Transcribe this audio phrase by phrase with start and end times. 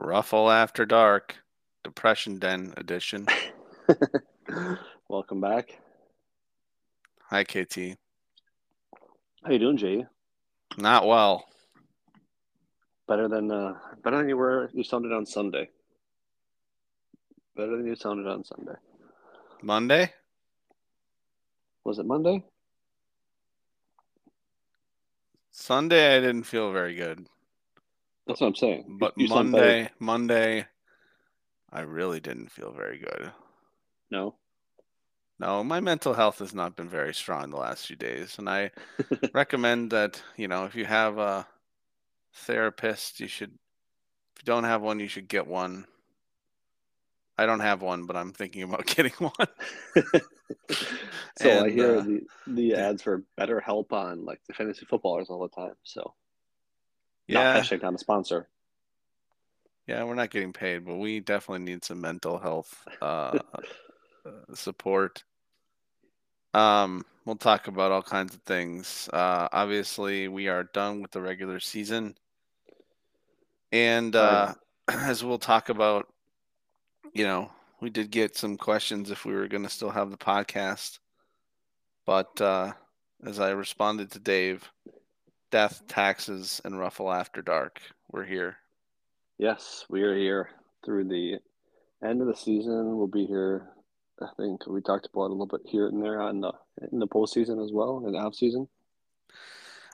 [0.00, 1.36] RUFFEL After Dark,
[1.84, 3.26] Depression Den edition.
[5.08, 5.78] Welcome back.
[7.28, 7.98] Hi, KT.
[9.44, 10.06] How you doing, Jay?
[10.78, 11.46] Not well.
[13.08, 14.70] Better than uh, better than you were.
[14.72, 15.68] You sounded on Sunday.
[17.54, 18.76] Better than you sounded on Sunday.
[19.62, 20.14] Monday?
[21.84, 22.42] Was it Monday?
[25.50, 27.26] Sunday, I didn't feel very good.
[28.30, 28.84] That's what I'm saying.
[29.00, 29.64] But You- you sound better.
[29.64, 30.66] Monday, Monday,
[31.72, 33.32] I really didn't feel very good.
[34.10, 34.36] No.
[35.40, 38.70] No, my mental health has not been very strong the last few days, and I
[39.34, 41.46] recommend that you know if you have a
[42.32, 43.50] therapist, you should.
[44.36, 45.86] If you don't have one, you should get one.
[47.36, 49.48] I don't have one, but I'm thinking about getting one.
[51.38, 55.30] so I hear uh, the the ads for better help on like the fantasy footballers
[55.30, 55.74] all the time.
[55.82, 56.14] So
[57.30, 58.48] Yeah, not hashtag not a sponsor.
[59.86, 63.38] yeah, we're not getting paid, but we definitely need some mental health uh,
[64.24, 65.24] uh, support.
[66.54, 69.08] Um, we'll talk about all kinds of things.
[69.12, 72.16] Uh, obviously, we are done with the regular season,
[73.72, 74.54] and uh,
[74.88, 76.08] as we'll talk about,
[77.12, 80.16] you know, we did get some questions if we were going to still have the
[80.16, 80.98] podcast,
[82.04, 82.72] but uh,
[83.24, 84.68] as I responded to Dave,
[85.50, 88.56] death, taxes, and RUFFEL after dark, we're here.
[89.38, 90.50] Yes, we are here
[90.84, 91.38] through the
[92.06, 92.96] end of the season.
[92.96, 93.68] We'll be here.
[94.20, 96.52] I think we talked about a little bit here and there on the
[96.92, 98.68] in the postseason as well, in off season.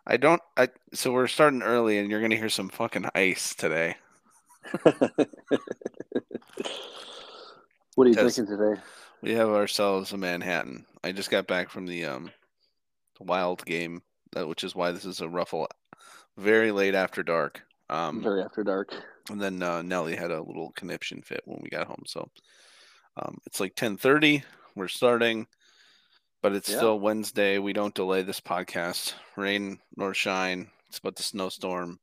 [0.06, 0.42] I don't.
[0.56, 3.96] I so we're starting early, and you're gonna hear some fucking ice today.
[4.82, 5.28] what
[7.98, 8.80] are you thinking today?
[9.22, 10.86] We have ourselves a Manhattan.
[11.04, 12.30] I just got back from the um,
[13.18, 14.02] the Wild game,
[14.44, 15.66] which is why this is a RUFFEL,
[16.36, 17.62] very late after dark.
[17.88, 18.92] Um, Very after dark.
[19.30, 22.02] and then uh, Nelly had a little conniption fit when we got home.
[22.04, 22.28] So
[23.16, 24.42] um, it's like ten thirty.
[24.74, 25.46] We're starting,
[26.42, 26.78] but it's Yeah.
[26.78, 27.58] still Wednesday.
[27.58, 30.68] We don't delay this podcast, rain nor shine.
[30.88, 32.00] It's about the snowstorm.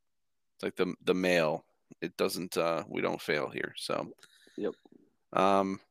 [0.55, 1.65] It's like the the mail.
[2.01, 2.57] It doesn't.
[2.57, 3.73] Uh, we don't fail here.
[3.77, 4.07] So.
[4.55, 4.73] Yep.
[5.33, 5.81] Um.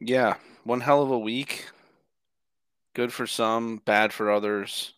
[0.00, 1.66] Yeah, one hell of a week.
[2.94, 4.94] Good for some, bad for others.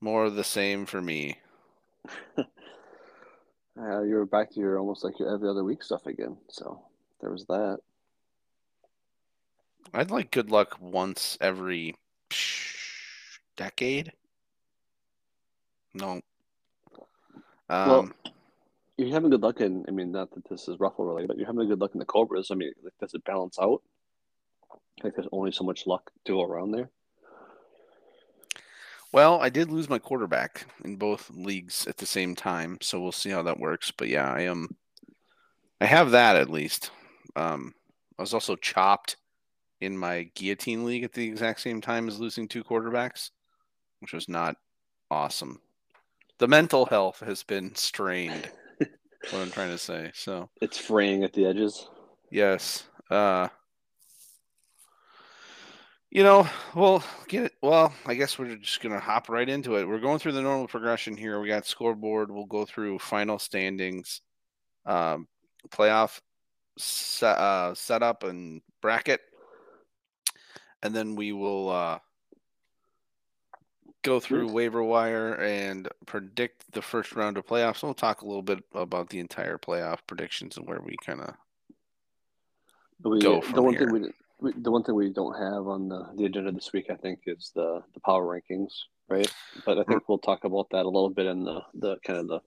[0.00, 1.38] More of the same for me.
[3.80, 6.36] Uh, you're back to your almost like your every other week stuff again.
[6.48, 6.82] So
[7.20, 7.78] there was that.
[9.94, 11.94] I'd like good luck once every
[13.56, 14.12] decade.
[15.94, 16.20] No.
[17.68, 18.10] Um, Well,
[18.96, 19.84] You're having good luck in.
[19.86, 22.04] I mean, not that this is RUFFEL related, but you're having good luck in the
[22.04, 22.50] Cobras.
[22.50, 23.82] I mean, like, does it balance out?
[25.04, 26.90] Like, there's only so much luck to go around there.
[29.12, 33.12] Well, I did lose my quarterback in both leagues at the same time, so we'll
[33.12, 33.90] see how that works.
[33.90, 34.76] But yeah, I am.
[35.80, 36.90] I have that at least.
[37.36, 37.74] Um,
[38.18, 39.16] I was also chopped
[39.80, 43.30] in my guillotine league at the exact same time as losing two quarterbacks,
[44.00, 44.56] which was not
[45.10, 45.60] awesome.
[46.38, 48.50] The mental health has been strained.
[48.78, 50.10] what I'm trying to say.
[50.14, 51.88] So It's fraying at the edges.
[52.30, 53.48] yes, uh,
[56.10, 57.52] you know, we'll get it.
[57.62, 59.86] Well, I guess we're just gonna hop right into it.
[59.86, 61.40] We're going through the normal progression here.
[61.40, 62.30] We got scoreboard.
[62.30, 64.20] We'll go through final standings,
[64.86, 65.28] um,
[65.68, 66.20] playoff
[66.78, 69.20] set, uh, setup and bracket,
[70.82, 71.98] and then we will uh,
[74.02, 77.82] go through waiver wire and predict the first round of playoffs.
[77.82, 81.34] We'll talk a little bit about the entire playoff predictions and where we kind of
[83.20, 83.80] Go the from one here.
[83.80, 86.86] thing we, we the one thing we don't have on the, the agenda this week,
[86.90, 88.72] I think, is the the power rankings,
[89.08, 89.30] right?
[89.64, 92.28] But I think we'll talk about that a little bit in the the kind of
[92.28, 92.40] the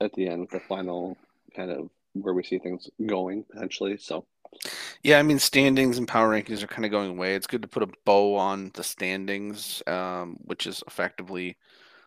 [0.00, 1.16] at the end, the final
[1.54, 3.96] kind of where we see things going potentially.
[3.96, 4.26] So
[5.02, 7.34] Yeah, I mean standings and power rankings are kind of going away.
[7.34, 11.56] It's good to put a bow on the standings, um, which is effectively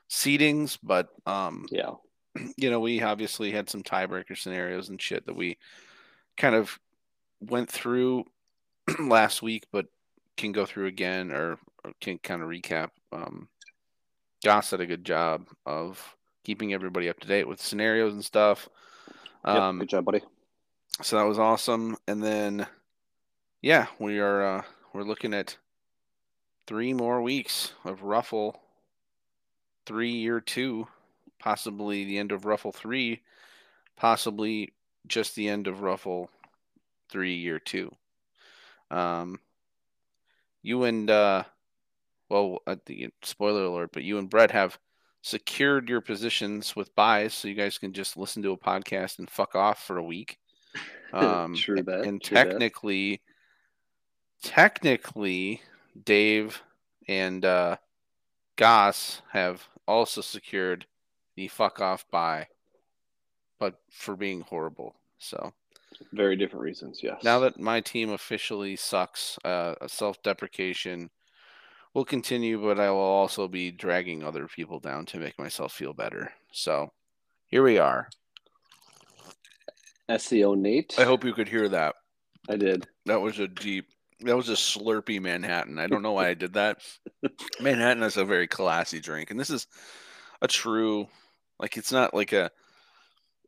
[0.10, 0.78] seedings.
[0.82, 1.92] But um, yeah,
[2.58, 5.58] you know, we obviously had some tiebreaker scenarios and shit that we
[6.38, 6.80] kind of
[7.40, 8.26] went through
[9.00, 9.88] last week, but
[10.38, 12.90] can go through again or, or can kind of recap.
[13.12, 13.48] Um,
[14.44, 18.70] Goss did a good job of keeping everybody up to date with scenarios and stuff.
[19.46, 20.22] Yep, Um, good job, buddy.
[21.02, 21.96] so that was awesome.
[22.08, 22.68] And then,
[23.62, 24.62] yeah, we are uh,
[24.94, 25.58] we're looking at
[26.68, 28.56] three more weeks of RUFFEL
[29.86, 30.88] three year two,
[31.40, 33.22] possibly the end of RUFFEL three,
[33.96, 34.74] possibly
[35.08, 36.28] just the end of RUFFEL
[37.10, 37.92] three year two.
[38.92, 39.40] Um,
[40.62, 41.44] you and uh,
[42.30, 44.78] well, at the spoiler alert, but you and Brett have
[45.22, 49.30] secured your positions with buys, so you guys can just listen to a podcast and
[49.30, 50.38] fuck off for a week.
[51.14, 52.24] Um, True that, And that.
[52.24, 53.22] technically,
[54.44, 55.62] technically,
[56.04, 56.62] Dave
[57.08, 57.78] and uh,
[58.58, 60.86] Goss have also secured
[61.38, 62.48] the fuck off buy,
[63.60, 64.96] but for being horrible.
[65.20, 65.54] So
[66.14, 67.24] Very different reasons, yes.
[67.24, 71.10] now that my team officially sucks, uh, self deprecation
[71.94, 75.94] will continue, but I will also be dragging other people down to make myself feel
[75.94, 76.34] better.
[76.52, 76.92] So
[77.48, 78.10] here we are.
[80.10, 80.96] SEO Nate.
[81.00, 81.96] I hope you could hear that.
[82.50, 82.86] I did.
[83.06, 83.88] That was a deep,
[84.20, 85.80] that was a slurpy Manhattan.
[85.80, 86.82] I don't know why I did that.
[87.62, 89.66] Manhattan is a very classy drink, and this is
[90.42, 91.08] a true,
[91.60, 92.52] like it's not like a.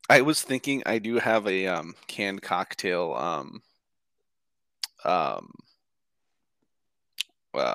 [0.09, 3.13] I was thinking I do have a um, canned cocktail.
[3.13, 3.61] Um,
[5.03, 5.51] um,
[7.53, 7.73] uh,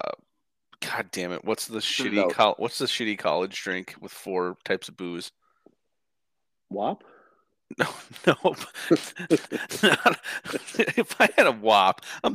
[0.80, 1.44] God damn it!
[1.44, 5.30] What's the shitty col- What's the shitty college drink with four types of booze?
[6.70, 7.04] wop
[7.78, 7.86] No,
[8.26, 8.34] no.
[9.82, 10.20] Not-
[10.76, 12.34] if I had a wop I'm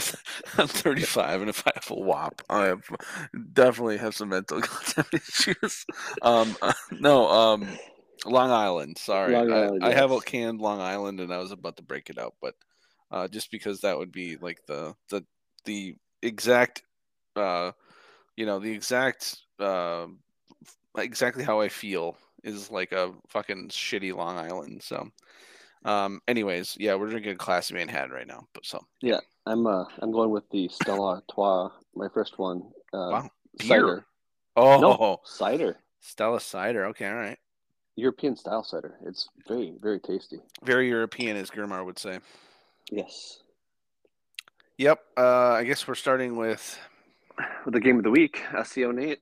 [0.58, 2.84] I'm 35, and if I have a wop I have
[3.54, 4.62] definitely have some mental
[5.14, 5.86] issues.
[6.22, 7.68] Um, uh, no, um,
[8.25, 8.98] Long Island.
[8.98, 11.84] Sorry, Long I, Island, I have a canned Long Island, and I was about to
[11.84, 12.56] break it out, but
[13.12, 15.25] uh, just because that would be like the the
[15.66, 16.84] the exact,
[17.36, 17.72] uh,
[18.36, 20.08] you know, the exact, uh,
[20.98, 24.81] exactly how I feel is like a fucking shitty Long Island.
[24.84, 25.10] So,
[25.86, 28.48] um, anyways, yeah, we're drinking a classy Manhattan right now.
[28.54, 32.64] But so yeah, I'm uh I'm going with the Stella Artois, my first one.
[32.94, 33.30] Uh Wow.
[33.58, 33.68] Beer.
[33.68, 34.06] cider.
[34.56, 35.78] oh, No, cider.
[36.00, 36.86] Stella cider.
[36.88, 37.40] Okay, all right.
[37.98, 38.96] European style cider.
[39.06, 40.40] It's very, very tasty.
[40.64, 42.20] Very European, as Germar would say.
[42.92, 43.40] Yes.
[44.78, 45.00] Yep.
[45.18, 46.80] Uh, I guess we're starting with
[47.66, 49.20] With the game of the week, SEO Nate.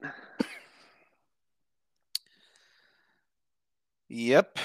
[4.09, 4.59] yep.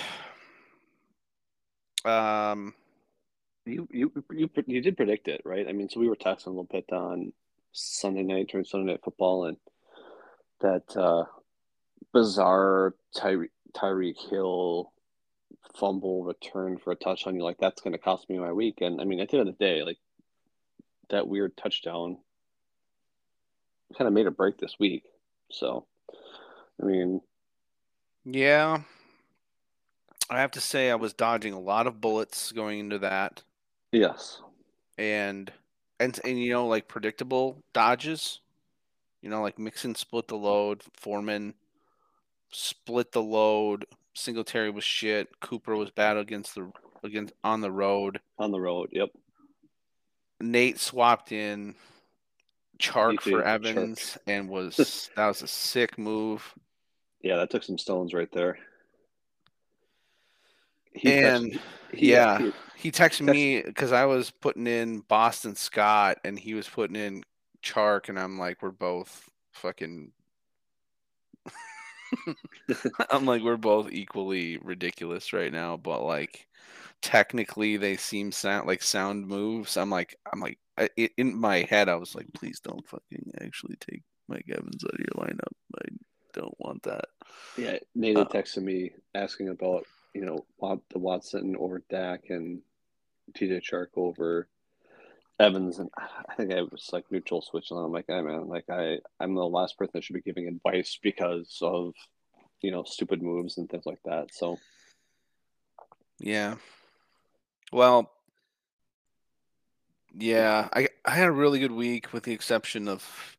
[2.05, 2.75] Um,
[3.67, 5.69] You you you you did predict it, right?
[5.69, 7.33] I mean, so we were texting a little bit on
[7.73, 9.57] Sunday night during Sunday night football, and
[10.61, 11.25] that uh,
[12.13, 14.93] bizarre Tyre Tyreek Hill
[15.77, 17.35] fumble return for a touchdown.
[17.35, 18.81] You're like, that's going to cost me my week.
[18.81, 19.99] And I mean, at the end of the day, like
[21.11, 22.19] that weird touchdown
[23.97, 25.05] kind of made a break this week.
[25.51, 25.87] So,
[26.81, 27.21] I mean,
[28.25, 28.83] yeah.
[30.29, 33.43] I have to say I was dodging a lot of bullets going into that.
[33.91, 34.41] yes,
[34.97, 35.51] and
[35.99, 38.41] and and you know like predictable dodges
[39.23, 41.55] you know like mixon split the load foreman
[42.51, 46.71] split the load singletary was shit cooper was bad against the
[47.05, 48.89] against on the road on the road.
[48.93, 49.11] Yep.
[50.41, 51.75] nate swapped in
[52.79, 53.45] chark for Chark.
[53.45, 56.55] evans and was that was a sick move
[57.23, 58.59] Yeah, that took some stones right there.
[60.93, 65.01] He and touched- he- yeah he- he texted Text- me because i was putting in
[65.01, 67.23] boston scott and he was putting in
[67.63, 70.13] chark and i'm like we're both fucking
[73.11, 76.47] I'm like we're both equally ridiculous right now, but like
[77.03, 79.77] technically they seem sound like sound moves.
[79.77, 83.77] I'm like I'm like I, in my head I was like please don't fucking actually
[83.77, 85.53] take Mike Evans out of your lineup.
[85.77, 85.89] I
[86.33, 87.07] don't want that.
[87.57, 92.61] Yeah, Nate Uh, texted me asking about you know the Watson over Dak and
[93.33, 94.49] DJ Chark over
[95.41, 95.91] Evans, and
[96.29, 97.77] I think I was like neutral switching.
[97.77, 100.99] I'm like, hey man, like I I'm the last person that should be giving advice
[101.03, 101.95] because of
[102.61, 104.35] you know stupid moves and things like that.
[104.35, 104.59] So
[106.19, 106.57] Yeah.
[107.73, 108.11] Well,
[110.17, 113.37] yeah, I I had a really good week with the exception of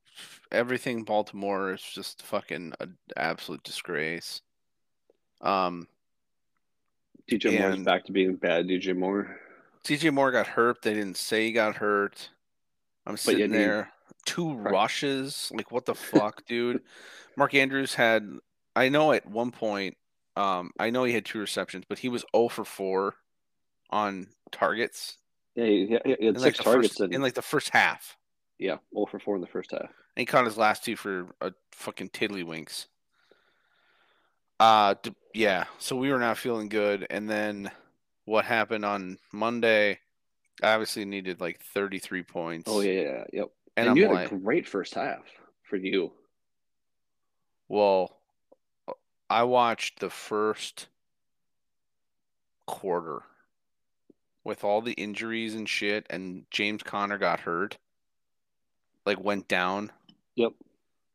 [0.52, 4.42] everything Baltimore is just fucking an absolute disgrace.
[5.42, 5.88] Um
[7.30, 8.68] DJ Moore's And- back to being bad.
[8.68, 9.38] DJ Moore.
[9.84, 10.82] DJ Moore got hurt.
[10.82, 12.30] They didn't say he got hurt.
[13.06, 13.92] I'm sitting he- there.
[14.26, 15.52] Two rushes.
[15.56, 16.82] Like what the fuck, dude?
[17.38, 18.30] Mark Andrews had
[18.76, 19.98] I know at one point,
[20.36, 23.16] um, I know he had two receptions, but he was 0 for 4
[23.90, 25.18] on targets
[25.56, 28.16] Yeah, he, had in like the targets first in, in like the first half.
[28.60, 29.82] yeah, all for four in the first half.
[29.82, 32.86] And he caught his last two for a fucking tiddlywinks.
[34.60, 35.66] Uh, d- yeah.
[35.80, 37.72] So we were not feeling good, and then
[38.32, 40.00] what happened on Monday?
[40.64, 42.72] I obviously needed like 33 points.
[42.72, 43.50] Oh yeah, yep.
[43.76, 45.24] and, And, I'm you had like, a great first half
[45.64, 46.14] for you.
[47.68, 48.18] well,
[49.30, 50.88] I watched the first
[52.66, 53.24] quarter
[54.46, 57.78] with all the injuries and shit, and James Conner got hurt,
[59.06, 59.92] like went down.
[60.36, 60.54] Yep.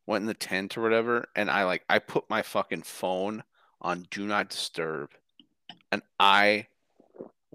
[0.04, 3.42] went in the tent or whatever, and I like I put my fucking phone
[3.80, 5.12] on do not disturb,
[5.90, 6.66] and I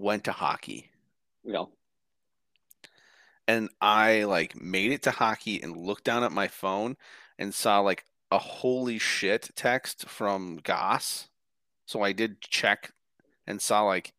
[0.01, 0.89] went to hockey.
[1.43, 1.65] Yeah.
[3.48, 6.98] And I like made it to hockey and looked down at my phone
[7.38, 11.27] and saw like a holy shit text from Goss.
[11.86, 12.93] So I did check
[13.46, 14.13] and saw like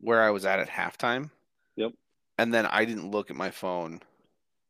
[0.00, 1.30] where I was at at halftime.
[1.76, 1.92] Yep.
[2.38, 4.00] And then I didn't look at my phone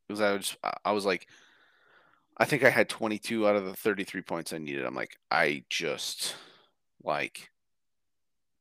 [0.07, 1.29] because I was I was like
[2.37, 4.85] I think I had 22 out of the 33 points I needed.
[4.85, 6.35] I'm like I just
[7.03, 7.51] like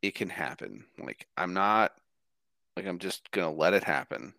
[0.03, 0.83] it can happen.
[0.99, 1.93] Like I'm not
[2.77, 4.33] like I'm just going to let it happen.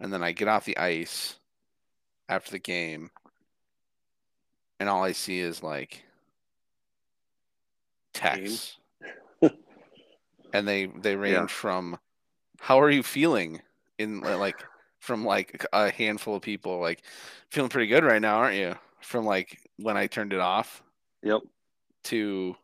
[0.00, 1.36] And then I get off the ice
[2.28, 3.10] after the game
[4.80, 6.04] and all I see is like
[8.12, 8.76] texts.
[10.52, 11.46] and they they range yeah.
[11.46, 11.98] from
[12.58, 13.62] how are you feeling
[13.98, 14.64] in like
[14.98, 17.02] from like a handful of people like
[17.50, 18.74] feeling pretty good right now, aren't you?
[19.00, 20.82] From like when I turned it off.
[21.22, 21.42] Yep.
[22.04, 22.56] To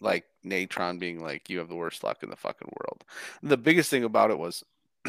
[0.00, 3.04] like Natron being like, "You have the worst luck in the fucking world."
[3.42, 4.64] The biggest thing about it was,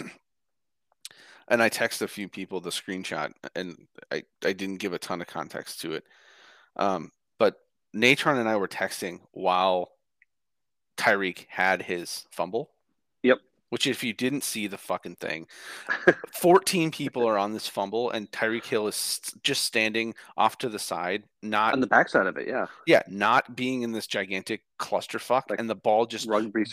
[1.47, 5.21] and I texted a few people the screenshot, and I I didn't give a ton
[5.21, 6.05] of context to it,
[6.75, 7.61] um, but
[7.93, 9.91] Natron and I were texting while
[10.97, 12.71] Tyreek had his fumble.
[13.69, 15.47] Which, if you didn't see the fucking thing,
[16.33, 20.79] 14 people are on this fumble, and Tyreek Hill is just standing off to the
[20.79, 22.47] side, not on the backside of it.
[22.47, 22.67] Yeah.
[22.85, 26.63] Yeah, not being in this gigantic clusterfuck, like and the ball just rugby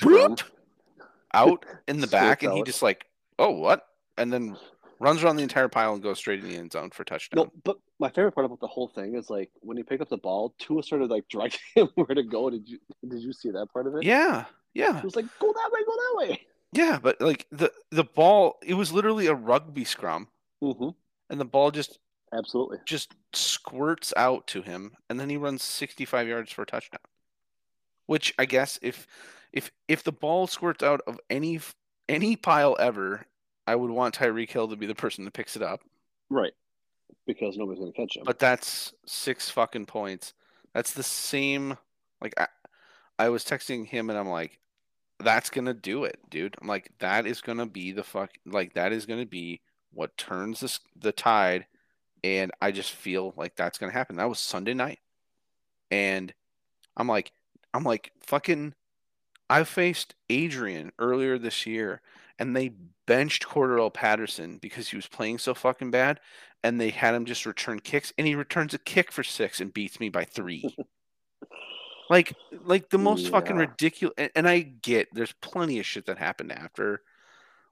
[1.32, 3.06] out in the back, and he just like,
[3.38, 3.86] oh, what?
[4.16, 4.56] And then
[5.00, 7.44] runs around the entire pile and goes straight in the end zone for touchdown.
[7.44, 10.08] No, but my favorite part about the whole thing is like when he picked up
[10.08, 12.50] the ball, Tua started like directing him where to go.
[12.50, 14.04] Did you did you see that part of it?
[14.04, 14.98] Yeah, yeah.
[14.98, 16.40] It was like go that way, go that way.
[16.74, 20.28] Yeah, but like the the ball, it was literally a rugby scrum,
[20.62, 20.88] mm-hmm.
[21.30, 22.00] and the ball just
[22.32, 26.66] absolutely just squirts out to him, and then he runs sixty five yards for a
[26.66, 27.00] touchdown.
[28.06, 29.06] Which I guess if
[29.52, 31.60] if if the ball squirts out of any
[32.08, 33.24] any pile ever,
[33.68, 35.80] I would want Tyreek Hill to be the person that picks it up.
[36.28, 36.54] Right.
[37.24, 38.24] Because nobody's gonna catch him.
[38.26, 40.34] But that's six fucking points.
[40.74, 41.78] That's the same.
[42.20, 42.48] Like I,
[43.16, 44.58] I was texting him, and I'm like,
[45.20, 46.56] that's gonna do it, dude.
[46.60, 49.60] I'm like, that is gonna be the fuck like that is gonna be
[49.92, 51.66] what turns this the tide.
[52.22, 54.16] And I just feel like that's gonna happen.
[54.16, 55.00] That was Sunday night.
[55.90, 56.32] And
[56.96, 57.32] I'm like,
[57.72, 58.74] I'm like, fucking
[59.48, 62.00] I faced Adrian earlier this year
[62.38, 62.72] and they
[63.06, 66.20] benched Cordarrelle Patterson because he was playing so fucking bad
[66.62, 69.74] and they had him just return kicks and he returns a kick for six and
[69.74, 70.74] beats me by three.
[72.10, 72.34] Like,
[72.64, 73.30] like the most yeah.
[73.30, 74.14] fucking ridiculous.
[74.18, 77.02] And, and I get there's plenty of shit that happened after,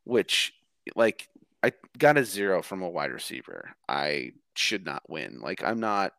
[0.05, 0.55] which
[0.97, 1.29] like
[1.62, 3.71] I got a zero from a wide receiver.
[3.89, 5.41] I should not win.
[5.41, 6.15] Like I'm not.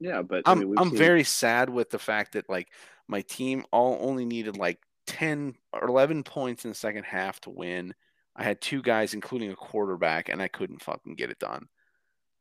[0.00, 0.98] Yeah, but I'm I mean, I'm seen...
[0.98, 2.68] very sad with the fact that like
[3.08, 7.50] my team all only needed like 10 or 11 points in the second half to
[7.50, 7.94] win.
[8.34, 11.68] I had two guys, including a quarterback, and I couldn't fucking get it done.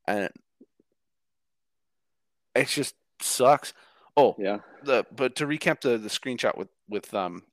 [0.07, 0.29] And
[2.55, 3.73] it just sucks.
[4.17, 4.59] Oh yeah.
[4.83, 7.43] The but to recap the the screenshot with with um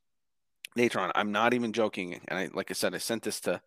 [0.77, 2.21] Natron, I'm not even joking.
[2.29, 3.61] And I like I said, I sent this to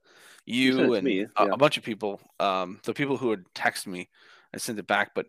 [0.45, 1.25] you, you and yeah.
[1.37, 2.19] a, a, bunch of people.
[2.39, 4.09] Um, the people who had texted me,
[4.53, 5.13] I sent it back.
[5.13, 5.27] But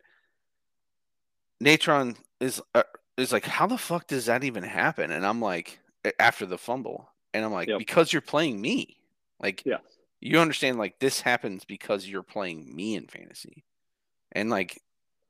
[1.60, 2.84] Natron is uh,
[3.16, 5.10] is like, how the fuck does that even happen?
[5.10, 5.78] And I'm like,
[6.18, 7.78] after the fumble, and I'm like, yep.
[7.78, 8.96] because you're playing me.
[9.40, 9.78] Like, yeah.
[10.20, 10.78] you understand?
[10.78, 13.64] Like, this happens because you're playing me in fantasy,
[14.32, 14.80] and like,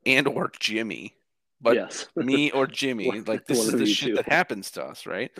[0.05, 1.15] and or Jimmy
[1.63, 2.07] but yes.
[2.15, 4.15] me or Jimmy, like this is the shit too.
[4.15, 5.31] that happens to us, right?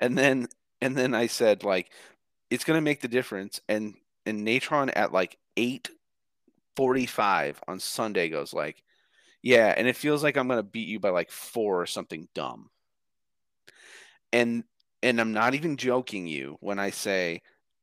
[0.00, 0.46] And then
[0.80, 1.90] and then I said like
[2.50, 3.60] it's gonna make the difference.
[3.68, 5.90] And and Natron at like eight
[6.76, 8.82] forty five on Sunday goes like,
[9.42, 12.70] yeah, and it feels like I'm gonna beat you by like four or something dumb.
[14.32, 14.62] And
[15.02, 17.42] and I'm not even joking you when I say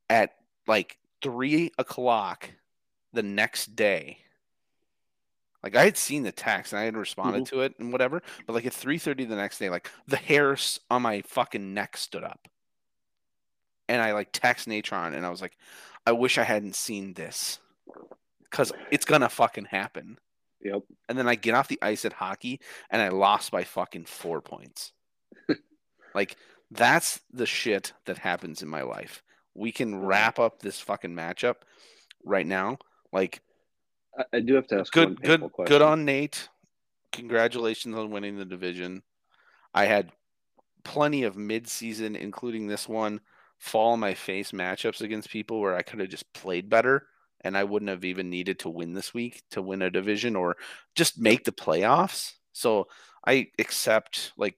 [0.09, 0.31] at
[0.67, 2.49] like three o'clock
[3.11, 4.19] the next day
[5.63, 7.55] like I had seen the text and I had responded mm-hmm.
[7.55, 10.79] to it and whatever, but like at three thirty the next day, like the hairs
[10.89, 12.47] on my fucking neck stood up,
[13.87, 15.57] and I like text Natron and I was like,
[16.05, 17.59] I wish I hadn't seen this,
[18.43, 20.17] because it's gonna fucking happen.
[20.61, 20.81] Yep.
[21.07, 24.41] And then I get off the ice at hockey and I lost by fucking four
[24.41, 24.91] points.
[26.15, 26.35] like
[26.71, 29.23] that's the shit that happens in my life.
[29.55, 31.55] We can wrap up this fucking matchup
[32.23, 32.77] right now.
[33.11, 33.41] Like
[34.33, 35.65] I do have to ask good, good, question.
[35.65, 36.49] good on Nate.
[37.11, 39.01] Congratulations on winning the division.
[39.73, 40.11] I had
[40.83, 43.21] plenty of mid-season, including this one,
[43.57, 47.07] fall on my face matchups against people where I could have just played better
[47.41, 50.57] and I wouldn't have even needed to win this week to win a division or
[50.95, 52.33] just make the playoffs.
[52.53, 52.88] So
[53.25, 54.57] I accept like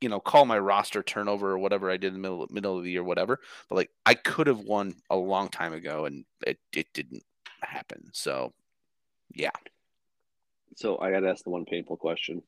[0.00, 2.84] you know call my roster turnover or whatever I did in the middle middle of
[2.84, 3.38] the year, whatever.
[3.68, 7.22] But like I could have won a long time ago, and it it didn't
[7.62, 8.10] happen.
[8.12, 8.52] So
[9.34, 9.50] yeah.
[10.76, 12.42] So I got to ask the one painful question.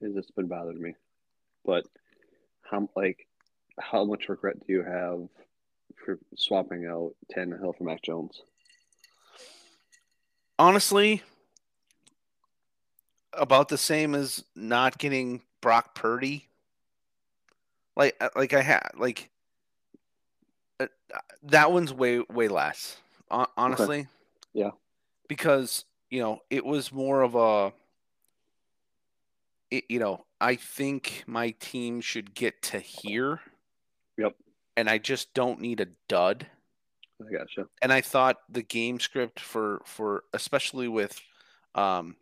[0.00, 0.94] Is it's been bothering me,
[1.64, 1.86] but
[2.62, 3.26] how like
[3.78, 5.28] how much regret do you have
[6.04, 8.42] for swapping out Tannehill for Mac Jones?
[10.58, 11.22] Honestly,
[13.32, 16.48] about the same as not getting Brock Purdy.
[17.96, 19.30] Like, uh, like I had like
[20.80, 20.86] uh,
[21.44, 22.96] that one's way way less.
[23.30, 24.08] Honestly, okay.
[24.52, 24.70] yeah,
[25.28, 27.72] because you know it was more of a.
[29.70, 33.40] It, you know, I think my team should get to here.
[34.18, 34.36] Yep.
[34.76, 36.46] And I just don't need a dud.
[37.20, 37.68] I gotcha.
[37.80, 41.20] And I thought the game script for for especially with
[41.74, 42.16] um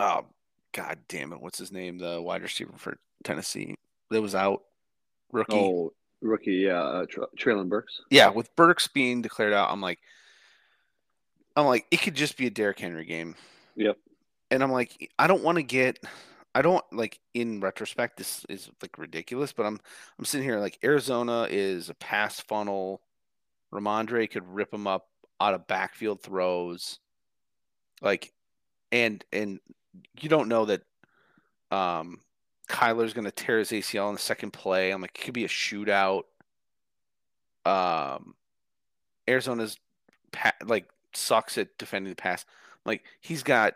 [0.00, 0.24] oh
[0.72, 1.98] god damn it, what's his name?
[1.98, 3.76] The wide receiver for Tennessee
[4.10, 4.62] that was out.
[5.32, 5.56] Rookie.
[5.56, 7.06] Oh, rookie, yeah, uh,
[7.38, 8.02] Treylon Burks.
[8.10, 9.98] Yeah, with Burks being declared out, I'm like,
[11.56, 13.34] I'm like, it could just be a Derrick Henry game.
[13.76, 13.98] Yep.
[14.50, 15.98] And I'm like, I don't want to get,
[16.54, 17.18] I don't like.
[17.34, 19.80] In retrospect, this is like ridiculous, but I'm,
[20.18, 23.00] I'm sitting here like Arizona is a pass funnel.
[23.72, 25.08] Ramondre could rip him up
[25.40, 26.98] out of backfield throws,
[28.02, 28.32] like,
[28.90, 29.60] and and
[30.20, 30.82] you don't know that
[31.70, 32.20] um,
[32.68, 34.90] Kyler's going to tear his ACL in the second play.
[34.90, 36.24] I'm like, it could be a shootout.
[37.64, 38.34] Um,
[39.26, 39.78] Arizona's
[40.32, 42.44] pa- like sucks at defending the pass.
[42.84, 43.74] Like he's got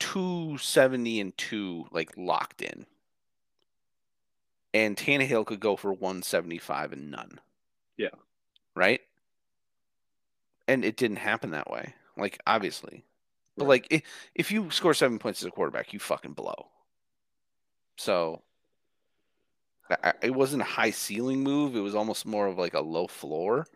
[0.00, 2.86] 270 and two like locked in.
[4.72, 7.40] And Tannehill could go for 175 and none.
[7.96, 8.10] Yeah.
[8.74, 9.00] Right?
[10.68, 11.94] And it didn't happen that way.
[12.16, 13.04] Like, obviously.
[13.56, 14.02] But like, if,
[14.34, 16.68] if you score seven points as a quarterback, you fucking blow.
[17.96, 18.42] So
[20.22, 21.74] it wasn't a high ceiling move.
[21.74, 23.66] It was almost more of like a low floor.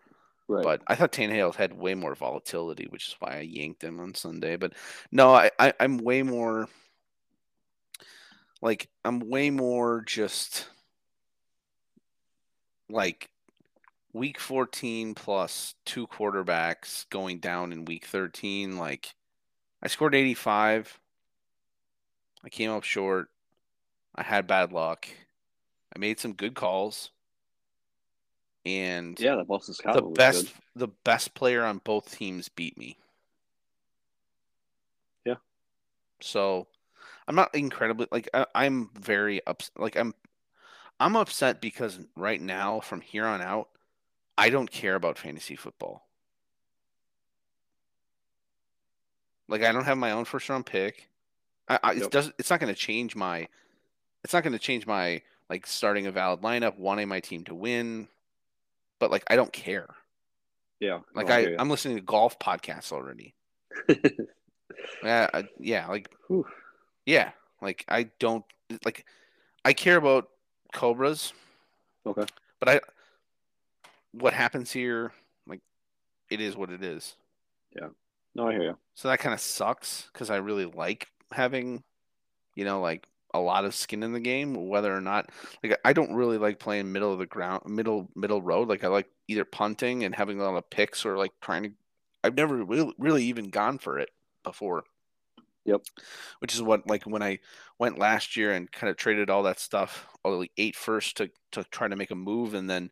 [0.47, 0.63] Right.
[0.63, 4.15] But I thought Tannehill had way more volatility, which is why I yanked him on
[4.15, 4.57] Sunday.
[4.57, 4.75] But
[5.11, 6.69] no, I, I I'm way more
[8.61, 10.69] like I'm way more just
[12.91, 13.31] like
[14.13, 19.15] week 14 plus two quarterbacks going down in week 13 like
[19.83, 20.99] I scored 85.
[22.43, 23.29] I came up short.
[24.15, 25.09] I had bad luck.
[25.95, 27.11] I made some good calls.
[28.67, 30.53] And yeah, the Boston Scott the best good.
[30.77, 32.97] the best player on both teams beat me.
[35.25, 35.35] Yeah.
[36.21, 36.67] So
[37.29, 39.79] I'm not incredibly like I, I'm very upset.
[39.79, 40.15] Like I'm
[40.99, 43.69] I'm upset because right now from here on out,
[44.39, 46.07] I don't care about fantasy football.
[49.49, 51.09] Like I don't have my own first round pick.
[51.69, 53.49] I, I it does it's not going to change my
[54.23, 57.55] it's not going to change my like starting a valid lineup, wanting my team to
[57.55, 58.09] win,
[59.05, 59.87] but like I don't care.
[60.81, 61.01] Yeah.
[61.15, 63.35] Like I, I I'm listening to golf podcasts already.
[65.05, 66.47] yeah, I, yeah, like Whew.
[67.05, 68.47] yeah, like I don't
[68.83, 69.05] like
[69.63, 70.31] I care about
[70.73, 71.35] cobras.
[72.07, 72.25] Okay.
[72.61, 72.81] But I
[74.13, 75.13] what happens here
[75.47, 75.61] like
[76.31, 77.15] it is what it is.
[77.77, 77.89] Yeah.
[78.35, 78.79] No, I hear you.
[78.95, 81.83] So that kind of sucks because I really like having,
[82.55, 84.69] you know, like a lot of skin in the game.
[84.69, 85.29] Whether or not,
[85.63, 88.69] like, I don't really like playing middle of the ground, middle middle road.
[88.69, 91.71] Like, I like either punting and having a lot of picks or like trying to.
[92.23, 94.09] I've never really, really even gone for it
[94.45, 94.85] before.
[95.67, 95.83] Yep.
[96.39, 97.41] Which is what like when I
[97.79, 101.17] went last year and kind of traded all that stuff, oh, all the eight first
[101.19, 102.91] to to try to make a move, and then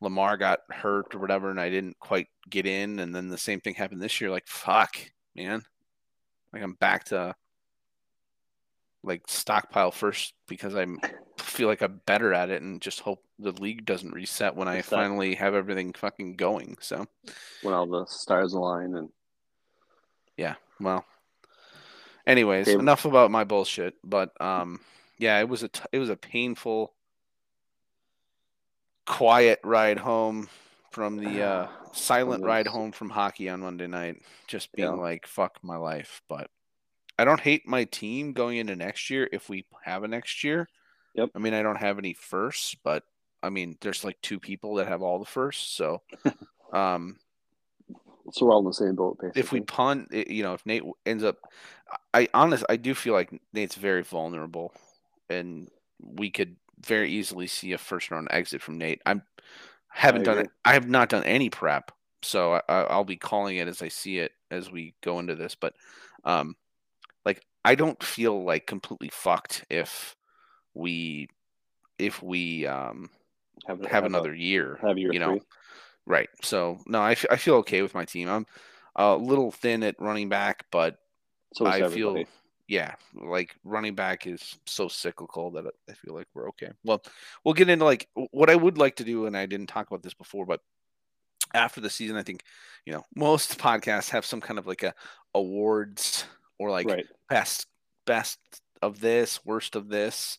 [0.00, 2.98] Lamar got hurt or whatever, and I didn't quite get in.
[2.98, 4.30] And then the same thing happened this year.
[4.30, 4.96] Like, fuck,
[5.34, 5.62] man.
[6.52, 7.34] Like, I'm back to
[9.04, 10.86] like stockpile first because I
[11.38, 14.82] feel like I'm better at it and just hope the league doesn't reset when I
[14.82, 16.76] finally have everything fucking going.
[16.80, 17.06] So,
[17.62, 19.08] when all the stars align and
[20.36, 21.04] yeah, well,
[22.26, 23.94] anyways, enough about my bullshit.
[24.04, 24.80] But um,
[25.18, 26.92] yeah, it was a t- it was a painful
[29.04, 30.48] quiet ride home
[30.90, 34.22] from the uh, silent ride home from hockey on Monday night.
[34.46, 34.94] Just being yeah.
[34.94, 36.22] like, fuck my life.
[36.28, 36.50] But
[37.22, 40.68] I don't hate my team going into next year if we have a next year.
[41.14, 41.30] Yep.
[41.36, 43.04] I mean, I don't have any firsts, but
[43.42, 45.72] I mean, there's like two people that have all the firsts.
[45.72, 46.02] So,
[46.72, 47.16] um,
[48.32, 49.18] so we're all in the same boat.
[49.20, 49.40] Basically.
[49.40, 51.38] If we punt, you know, if Nate ends up,
[52.12, 54.72] I honest, I do feel like Nate's very vulnerable,
[55.30, 55.68] and
[56.00, 59.00] we could very easily see a first round exit from Nate.
[59.06, 59.22] I'm
[59.88, 60.50] haven't done it.
[60.64, 64.18] I have not done any prep so I, I'll be calling it as I see
[64.18, 65.54] it as we go into this.
[65.54, 65.74] But
[66.24, 66.56] um,
[67.64, 70.16] I don't feel like completely fucked if
[70.74, 71.28] we
[71.98, 73.10] if we um
[73.66, 74.78] have, have, have another a, year.
[74.82, 75.42] Have year you know, three.
[76.06, 76.28] right?
[76.42, 78.28] So no, I, f- I feel okay with my team.
[78.28, 78.46] I'm
[78.96, 80.98] a little thin at running back, but
[81.54, 82.24] so I everybody.
[82.24, 82.24] feel
[82.68, 86.70] yeah, like running back is so cyclical that I feel like we're okay.
[86.84, 87.02] Well,
[87.44, 90.02] we'll get into like what I would like to do, and I didn't talk about
[90.02, 90.60] this before, but
[91.54, 92.42] after the season, I think
[92.86, 94.94] you know most podcasts have some kind of like a
[95.34, 96.24] awards
[96.62, 97.06] or like right.
[97.28, 97.66] best
[98.06, 98.38] best
[98.80, 100.38] of this, worst of this,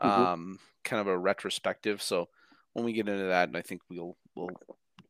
[0.00, 0.22] mm-hmm.
[0.22, 2.00] um, kind of a retrospective.
[2.00, 2.28] So
[2.72, 4.50] when we get into that, I think we'll we'll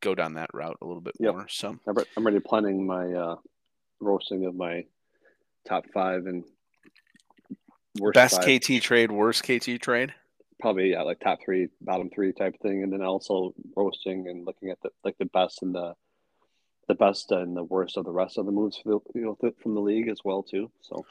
[0.00, 1.34] go down that route a little bit yep.
[1.34, 1.48] more.
[1.48, 3.36] So I'm already planning my uh,
[4.00, 4.84] roasting of my
[5.66, 6.44] top five and
[7.98, 8.60] worst best five.
[8.60, 10.14] KT trade, worst KT trade.
[10.60, 14.70] Probably yeah, like top three, bottom three type thing, and then also roasting and looking
[14.70, 15.94] at the like the best and the
[16.86, 19.80] the best and the worst of the rest of the moves you know from the
[19.80, 20.70] league as well too.
[20.82, 21.04] So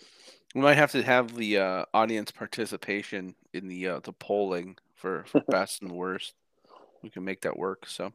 [0.53, 5.25] we might have to have the uh, audience participation in the uh, the polling for,
[5.27, 6.33] for best and worst.
[7.01, 7.87] We can make that work.
[7.87, 8.13] So,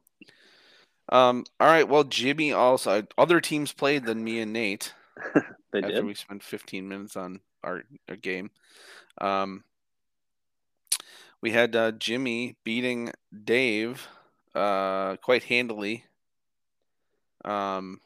[1.11, 1.89] um, all right.
[1.89, 4.95] Well, Jimmy also other teams played than me and Nate.
[5.73, 6.05] they after did.
[6.05, 8.51] we spent 15 minutes on our, our game.
[9.21, 9.65] Um,
[11.41, 13.13] we had uh, Jimmy beating
[13.45, 14.09] Dave
[14.55, 16.05] uh, quite handily.
[17.45, 18.01] Um,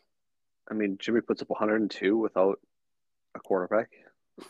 [0.70, 2.60] I mean, Jimmy puts up 102 without
[3.34, 3.90] a quarterback.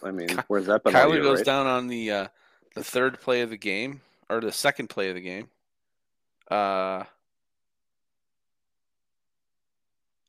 [0.02, 0.92] I mean, where's that been?
[0.92, 1.46] Kyler goes right?
[1.46, 2.26] down on the uh,
[2.74, 5.48] the third play of the game or the second play of the game.
[6.50, 7.04] Uh,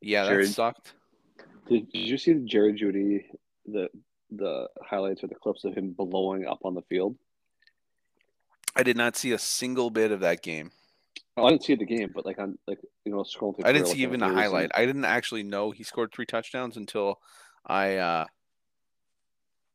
[0.00, 0.92] yeah, Jared, that sucked.
[1.68, 3.24] Did, did you see Jerry Jeudy
[3.66, 3.88] the
[4.30, 7.16] the highlights or the clips of him blowing up on the field?
[8.76, 10.72] I did not see a single bit of that game.
[11.36, 13.64] Oh, I didn't see the game, but like on like you know scrolling through.
[13.64, 14.70] I didn't see even a highlight.
[14.74, 17.20] I didn't actually know he scored three touchdowns until
[17.66, 18.26] I uh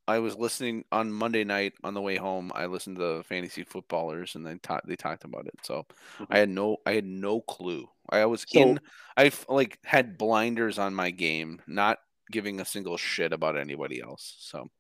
[0.10, 2.52] I was listening on Monday night on the way home.
[2.56, 4.88] I listened to the fantasy footballers, and they talked.
[4.88, 5.54] They talked about it.
[5.62, 6.24] So mm-hmm.
[6.32, 7.88] I had no, I had no clue.
[8.10, 8.80] I was so, in.
[9.16, 12.00] I like had blinders on my game, not
[12.32, 14.36] giving a single shit about anybody else.
[14.40, 14.72] So,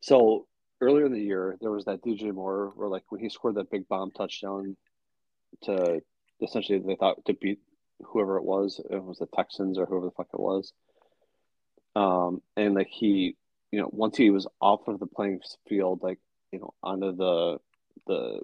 [0.00, 0.46] so
[0.82, 3.70] earlier in the year, there was that DJ Moore where, like, when he scored that
[3.70, 4.76] big bomb touchdown
[5.64, 6.00] to
[6.42, 7.60] essentially they thought to beat
[8.04, 10.72] whoever it was, it was the Texans or whoever the fuck it was.
[11.96, 13.36] Um, and like he
[13.70, 16.18] you know, once he was off of the playing field, like
[16.52, 17.58] you know, onto the
[18.06, 18.40] the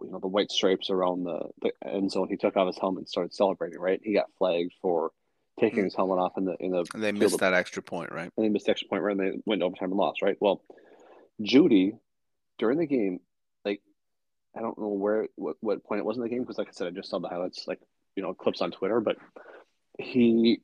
[0.00, 3.00] you know the white stripes around the, the end zone, he took off his helmet
[3.00, 3.80] and started celebrating.
[3.80, 5.10] Right, he got flagged for
[5.58, 5.84] taking mm-hmm.
[5.84, 6.84] his helmet off in the in the.
[6.92, 8.30] And they missed of, that extra point, right?
[8.36, 9.16] And they missed the extra point, right?
[9.16, 10.36] And they went overtime and lost, right?
[10.40, 10.62] Well,
[11.42, 11.98] Jeudy
[12.58, 13.20] during the game,
[14.56, 16.72] I don't know where what, what point it was in the game because, like I
[16.72, 17.80] said, I just saw the highlights, like
[18.16, 19.16] you know, clips on Twitter, but
[19.98, 20.60] he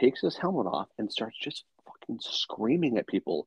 [0.00, 3.46] takes his helmet off and starts just fucking screaming at people.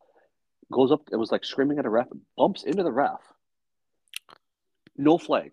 [0.71, 2.07] Goes up, it was like screaming at a ref,
[2.37, 3.19] bumps into the ref.
[4.97, 5.51] No flag.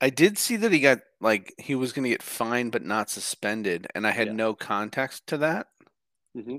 [0.00, 3.10] I did see that he got like he was going to get fined but not
[3.10, 4.34] suspended, and I had yeah.
[4.34, 5.68] no context to that.
[6.36, 6.58] Mm-hmm.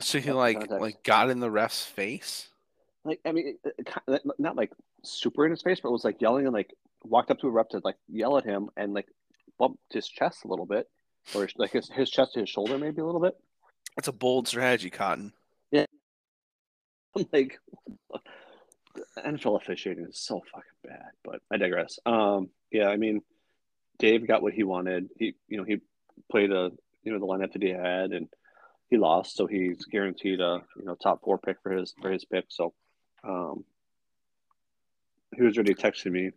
[0.00, 0.80] So he like context.
[0.80, 2.48] like got in the ref's face.
[3.08, 3.56] Like I mean,
[4.38, 4.72] not like
[5.04, 7.50] super in his face, but it was like yelling and like walked up to a
[7.50, 9.08] rep to like yell at him and like
[9.58, 10.86] bumped his chest a little bit
[11.34, 13.34] or like his, his chest to his shoulder, maybe a little bit.
[13.96, 15.32] That's a bold strategy, Cotton.
[15.70, 15.86] Yeah.
[17.16, 17.58] I'm like,
[19.18, 21.98] NFL officiating is so fucking bad, but I digress.
[22.06, 23.22] Um, yeah, I mean,
[23.98, 25.08] Dave got what he wanted.
[25.18, 25.78] He, you know, he
[26.30, 26.70] played a,
[27.02, 28.28] you know, the lineup that he had, and
[28.90, 32.24] he lost, so he's guaranteed a, you know, top four pick for his for his
[32.24, 32.46] pick.
[32.48, 32.74] So,
[33.24, 33.64] um,
[35.36, 36.30] he was already texting me.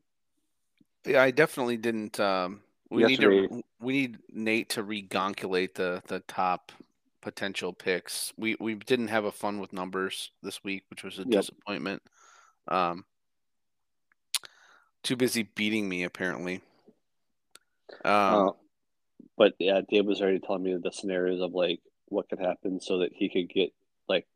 [1.05, 2.19] Yeah, I definitely didn't.
[2.19, 6.71] Um, we Yesterday, need to we need Nate to regonculate the the top
[7.21, 8.33] potential picks.
[8.37, 11.31] We we didn't have a fun with numbers this week, which was a yep.
[11.31, 12.01] disappointment.
[12.67, 13.05] Um,
[15.03, 16.61] too busy beating me apparently.
[18.05, 18.51] Um, uh,
[19.37, 22.99] but yeah, Dave was already telling me the scenarios of like what could happen so
[22.99, 23.73] that he could get
[24.07, 24.27] like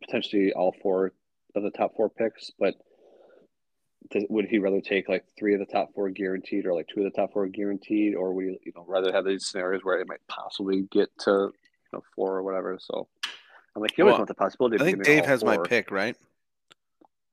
[0.00, 1.12] potentially all four
[1.56, 2.74] of the top four picks, but
[4.28, 7.12] would he rather take like three of the top four guaranteed or like two of
[7.12, 8.14] the top four guaranteed?
[8.14, 11.30] Or would he you know rather have these scenarios where it might possibly get to
[11.30, 11.52] you
[11.92, 12.78] know four or whatever?
[12.80, 13.08] So
[13.74, 15.56] i'm like you always well, want the possibility i think dave has four.
[15.56, 16.16] my pick right?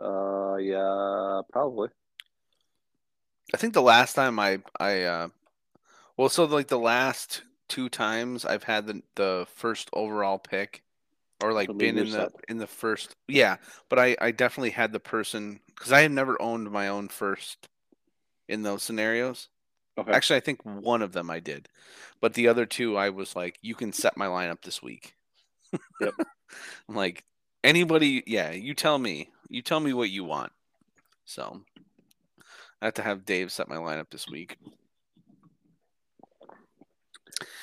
[0.02, 1.90] Uh yeah probably.
[3.54, 5.28] I think the last time i i uh
[6.18, 10.83] well so like the last two times i've had the the first overall pick
[11.44, 13.58] or like been in the in the first yeah
[13.90, 17.68] but i i definitely had the person because i have never owned my own first
[18.48, 19.50] in those scenarios
[19.98, 20.12] Okay.
[20.12, 21.70] Actually, I think one of them I did,
[22.20, 25.14] but the other two I was like, you can set my lineup this week.
[26.02, 26.14] Yep.
[26.90, 27.24] I'm like
[27.64, 29.30] anybody, yeah, you tell me.
[29.50, 30.52] You tell me what you want.
[31.26, 31.62] So
[32.82, 34.58] I have to have Dave set my lineup this week.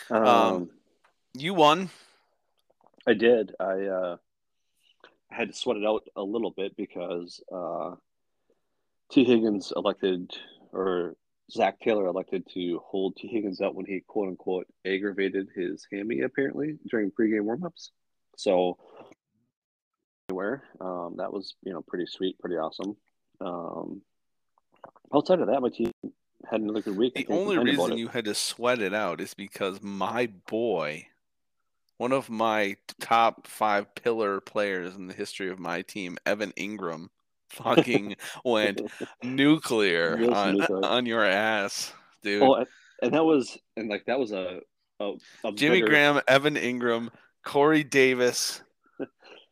[0.08, 0.70] Um, Um,
[1.34, 1.90] You won.
[3.06, 3.54] I did.
[3.58, 4.16] I uh,
[5.30, 7.94] had to sweat it out a little bit because uh,
[9.10, 9.24] T.
[9.24, 10.30] Higgins elected,
[10.72, 11.16] or
[11.50, 13.28] Zac Taylor elected to hold T.
[13.28, 17.90] Higgins out when he quote unquote aggravated his hammy apparently during pregame warmups.
[18.36, 18.78] So,
[20.28, 22.96] anywhere um, that was you know pretty sweet, pretty awesome.
[23.40, 24.02] Um,
[25.14, 25.92] outside of that, my team
[26.48, 27.14] had another good week.
[27.14, 31.06] The only reason you had to sweat it out is because my boy,
[32.00, 37.08] one of my top five pillar players in the history of my team, Evan Engram,
[37.50, 38.80] fucking went
[39.22, 40.84] nuclear Yes, on, nuclear.
[40.86, 42.42] on your ass, dude.
[42.42, 42.64] Oh,
[43.02, 44.60] and- that was and like that was a,
[44.98, 45.12] a,
[45.44, 47.10] a Jimmy better- Graham, Evan Engram,
[47.44, 48.62] Corey Davis.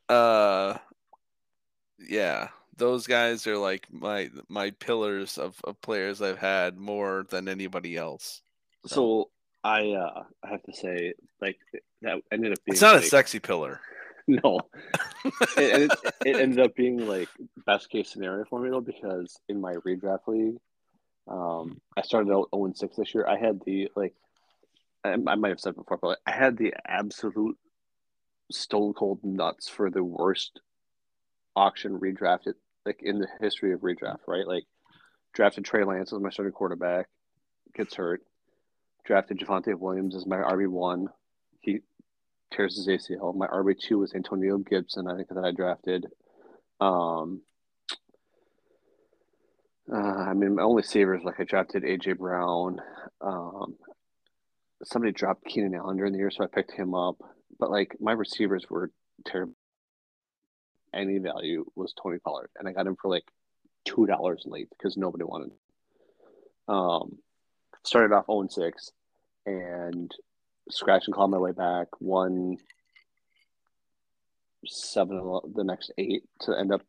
[0.09, 0.79] Uh,
[1.99, 7.47] yeah, those guys are like my my pillars of, of players I've had more than
[7.47, 8.41] anybody else.
[8.87, 9.29] So
[9.63, 11.59] I uh I have to say like
[12.03, 13.81] that ended up being It's not a sexy pillar.
[14.29, 14.61] no.
[15.57, 17.29] it, it, it ended up being like
[17.67, 20.57] best case scenario for me though because in my redraft league,
[21.29, 23.27] um, I started out 0 6 this year.
[23.27, 24.15] I had the like
[25.05, 27.57] I, I might have said before, but I had the absolute
[28.51, 30.61] stone cold nuts for the worst
[31.55, 32.55] auction redrafted
[32.87, 34.47] like in the history of redraft, right?
[34.47, 34.65] Like
[35.35, 37.07] drafted Trey Lance as my starting quarterback,
[37.75, 38.23] gets hurt.
[39.05, 41.09] Drafted Javonte Williams as my RB one.
[42.51, 43.35] Tears his ACL.
[43.35, 46.07] My RB two was Antonio Gibson, I think that I drafted.
[46.81, 47.43] Um
[49.91, 52.81] uh, I mean, my only savers like I drafted AJ Brown.
[53.23, 53.77] Um,
[54.85, 57.17] somebody dropped Keenan Allen during the year, so I picked him up.
[57.59, 58.91] But like my receivers were
[59.25, 59.55] terrible.
[60.93, 63.25] Any value was Tony Pollard, and I got him for like
[63.85, 65.53] two dollars late because nobody wanted.
[66.69, 67.19] Um,
[67.85, 68.93] started off 0 6
[69.47, 70.15] and
[70.71, 71.89] scratch and claw my way back.
[72.01, 72.57] Won
[74.67, 76.83] seven the next eight to end up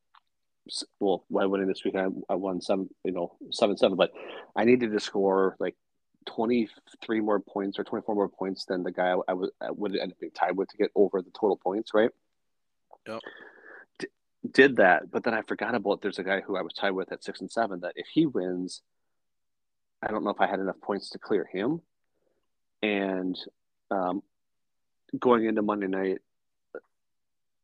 [0.99, 3.97] well, by winning this weekend, I won uh, seven, you know, seven seven.
[3.97, 4.11] But
[4.55, 5.75] I needed to score like
[6.25, 6.69] twenty
[7.03, 9.95] three more points or twenty four more points than the guy I would I would
[9.95, 12.11] end up being tied with to get over the total points, right?
[13.07, 13.21] Yep.
[13.99, 14.07] D-
[14.51, 17.11] did that, but then I forgot about there's a guy who I was tied with
[17.11, 18.81] at six and seven that if he wins,
[20.01, 21.81] I don't know if I had enough points to clear him.
[22.81, 23.37] And
[23.91, 24.23] um,
[25.17, 26.19] going into Monday night,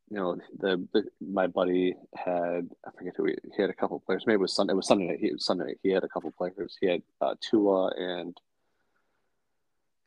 [0.09, 3.99] you know, the, the my buddy had I forget who he, he had a couple
[3.99, 4.23] players.
[4.25, 4.73] Maybe it was Sunday.
[4.73, 5.19] It was Sunday night.
[5.19, 5.79] He was Sunday night.
[5.81, 6.77] He had a couple players.
[6.79, 8.37] He had uh, Tua and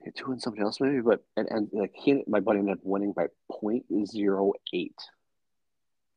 [0.05, 1.01] he Tua and somebody else maybe.
[1.01, 4.97] But and, and like he my buddy ended up winning by point zero eight.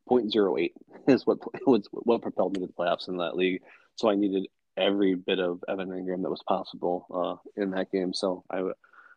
[0.07, 0.73] Point zero eight
[1.07, 3.61] is what was what propelled me to the playoffs in that league.
[3.95, 8.13] So I needed every bit of Evan Engram that was possible uh, in that game.
[8.13, 8.61] So I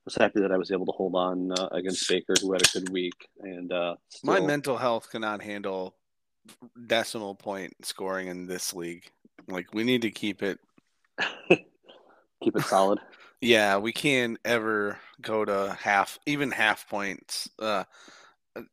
[0.05, 2.71] was happy that I was able to hold on uh, against Baker, who had a
[2.73, 3.29] good week.
[3.41, 5.97] And uh, My mental health cannot handle
[6.87, 9.11] decimal point scoring in this league.
[9.49, 10.59] Like we need to keep it.
[11.49, 12.99] keep it solid.
[13.41, 17.47] Yeah, we can't ever go to half, even half points.
[17.59, 17.85] Uh,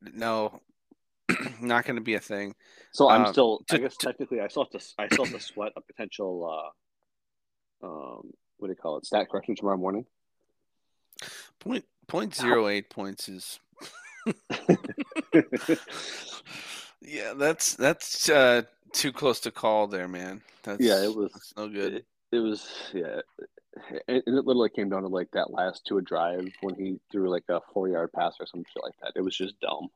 [0.01, 0.61] no,
[1.59, 2.55] not going to be a thing.
[2.93, 3.65] So I'm Uh, still.
[3.69, 4.87] I guess to- technically, I still have to.
[4.97, 6.71] I still have to sweat a potential.
[7.83, 9.05] Uh, um, what do you call it?
[9.05, 10.05] Stat correction tomorrow morning.
[11.59, 13.59] Point point zero eight points is
[17.01, 17.33] yeah.
[17.35, 20.41] That's that's uh, too close to call there, man.
[20.63, 21.93] That's, Yeah, it was- no good.
[21.95, 23.21] It, it was yeah.
[24.07, 27.29] It, it literally came down to like that last to a drive when he threw
[27.29, 29.13] like a four yard pass or some shit like that.
[29.15, 29.87] It was just dumb.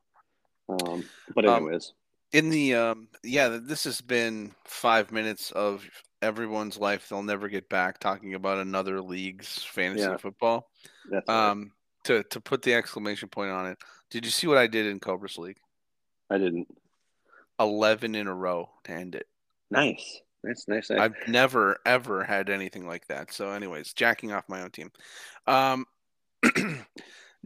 [0.68, 1.92] Um, but Um, anyways,
[2.32, 5.84] in the um yeah this has been five minutes of
[6.22, 10.16] everyone's life they'll never get back talking about another league's fantasy Yeah.
[10.16, 10.70] football
[11.10, 11.50] that's all right.
[11.50, 11.72] um
[12.04, 13.78] to to put the exclamation point on it
[14.10, 15.58] did you see what i did in cobra's league
[16.30, 16.66] I didn't.
[17.60, 19.26] 11 in a row to end it
[19.70, 20.90] Nice, nice, nice.
[20.90, 20.98] nice.
[20.98, 24.90] i've never ever had anything like that so anyways jacking off my own team
[25.46, 25.84] um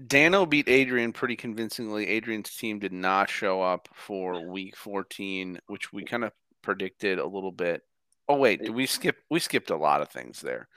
[0.06, 2.06] Dano beat Adrian pretty convincingly.
[2.06, 7.26] Adrian's team did not show up for week 14, which we kind of predicted a
[7.26, 7.82] little bit.
[8.30, 10.68] Oh wait, we skip we skipped a lot of things there.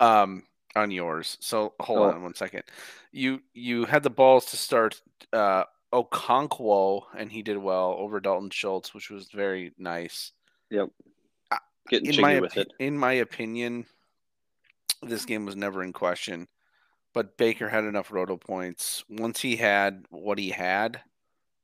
[0.00, 0.42] Um
[0.74, 1.38] on yours.
[1.40, 2.10] So hold Oh.
[2.10, 2.64] on one second.
[3.12, 5.00] You you had the balls to start
[5.32, 10.32] uh Okonkwo and he did well over Dalton Schultz, which was very nice
[11.88, 12.72] Getting in my with it.
[12.80, 13.86] in my opinion,
[15.02, 16.48] this game was never in question.
[17.14, 19.04] But Baker had enough roto points.
[19.08, 21.00] Once he had what he had,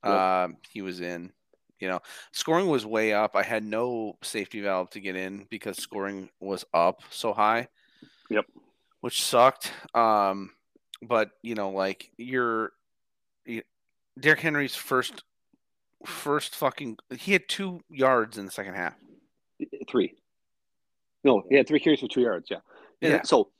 [0.05, 0.13] Yep.
[0.13, 1.33] uh, he was in.
[1.83, 3.35] You know, scoring was way up.
[3.35, 7.67] I had no safety valve to get in because scoring was up so high.
[8.31, 8.47] Yep.
[9.01, 9.73] Which sucked.
[9.93, 10.53] Um,
[11.03, 12.71] but you know, like you're,
[13.45, 13.63] you,
[14.17, 15.25] Derrick Henry's first,
[16.07, 16.99] first fucking.
[17.19, 18.95] He had two yards in the second half.
[19.91, 20.15] Three.
[21.25, 22.49] No, he had three carries for two yards.
[22.49, 22.59] Yeah.
[23.01, 23.23] Yeah.
[23.23, 23.51] So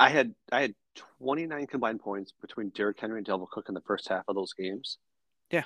[0.00, 0.74] I had I had
[1.20, 4.54] 29 combined points between Derrick Henry and Dalvin Cook in the first half of those
[4.54, 4.98] games.
[5.52, 5.62] Yeah.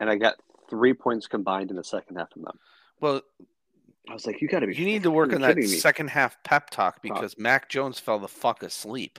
[0.00, 0.34] And I got
[0.68, 2.58] three points combined in the second half from them.
[3.00, 3.22] Well,
[4.08, 4.74] I was like, you got to be.
[4.74, 5.66] you need to work on that me.
[5.66, 9.18] second half pep talk because Mac Jones fell the fuck asleep.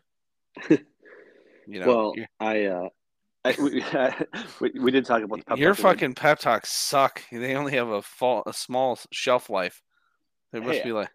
[1.67, 2.89] You know, well, I, uh,
[3.43, 3.83] I we,
[4.71, 7.21] we, we did talk about the pep your fucking pep talks suck.
[7.31, 9.81] They only have a fall, a small shelf life.
[10.51, 11.09] They must Hey, be like,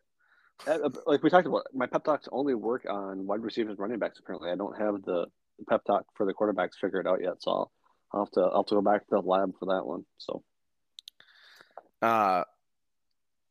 [0.66, 1.62] uh, like we talked about.
[1.72, 4.18] My pep talks only work on wide receivers, running backs.
[4.18, 5.26] Apparently, I don't have the
[5.68, 7.34] pep talk for the quarterbacks figured out yet.
[7.38, 7.72] So I'll,
[8.12, 10.04] I'll have to I'll have to go back to the lab for that one.
[10.18, 10.42] So
[12.02, 12.44] uh,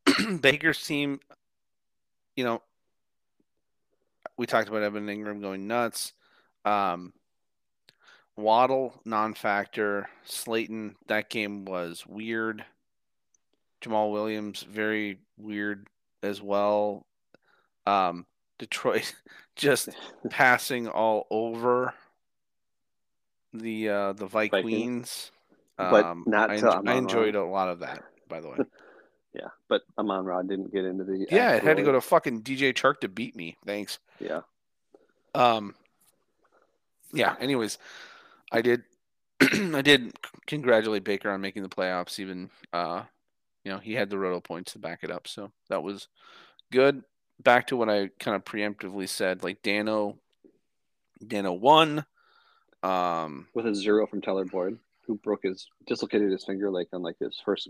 [0.41, 1.19] Baker's team,
[2.35, 2.61] you know,
[4.37, 6.13] we talked about Evan Engram going nuts.
[6.65, 7.13] Um,
[8.35, 10.09] Waddle non-factor.
[10.23, 12.63] Slayton that game was weird.
[13.81, 15.87] Jamaal Williams very weird
[16.23, 17.05] as well.
[17.85, 18.25] Um,
[18.57, 19.13] Detroit
[19.55, 19.89] just
[20.29, 21.93] passing all over
[23.53, 25.31] the uh, the Vikings.
[25.77, 28.57] But Um, not I, enj- I enjoyed a lot of that, by the way.
[29.33, 32.41] yeah, but Amon Rod didn't get into the Yeah, it had to go to fucking
[32.41, 33.57] DJ Chark to beat me.
[33.65, 33.99] Thanks.
[34.19, 34.41] yeah.
[35.33, 35.75] Um,
[37.13, 37.35] yeah.
[37.39, 37.77] Anyways,
[38.51, 38.83] I did,
[39.41, 42.19] I did congratulate Baker on making the playoffs.
[42.19, 43.03] Even, uh,
[43.63, 46.09] you know, he had the roto points to back it up, so that was
[46.71, 47.03] good.
[47.41, 50.17] Back to what I kind of preemptively said, like Dano,
[51.25, 52.05] Dano won.
[52.81, 57.01] Um, with a zero from Tyler Boyd, who broke his dislocated his finger like on
[57.01, 57.69] like his first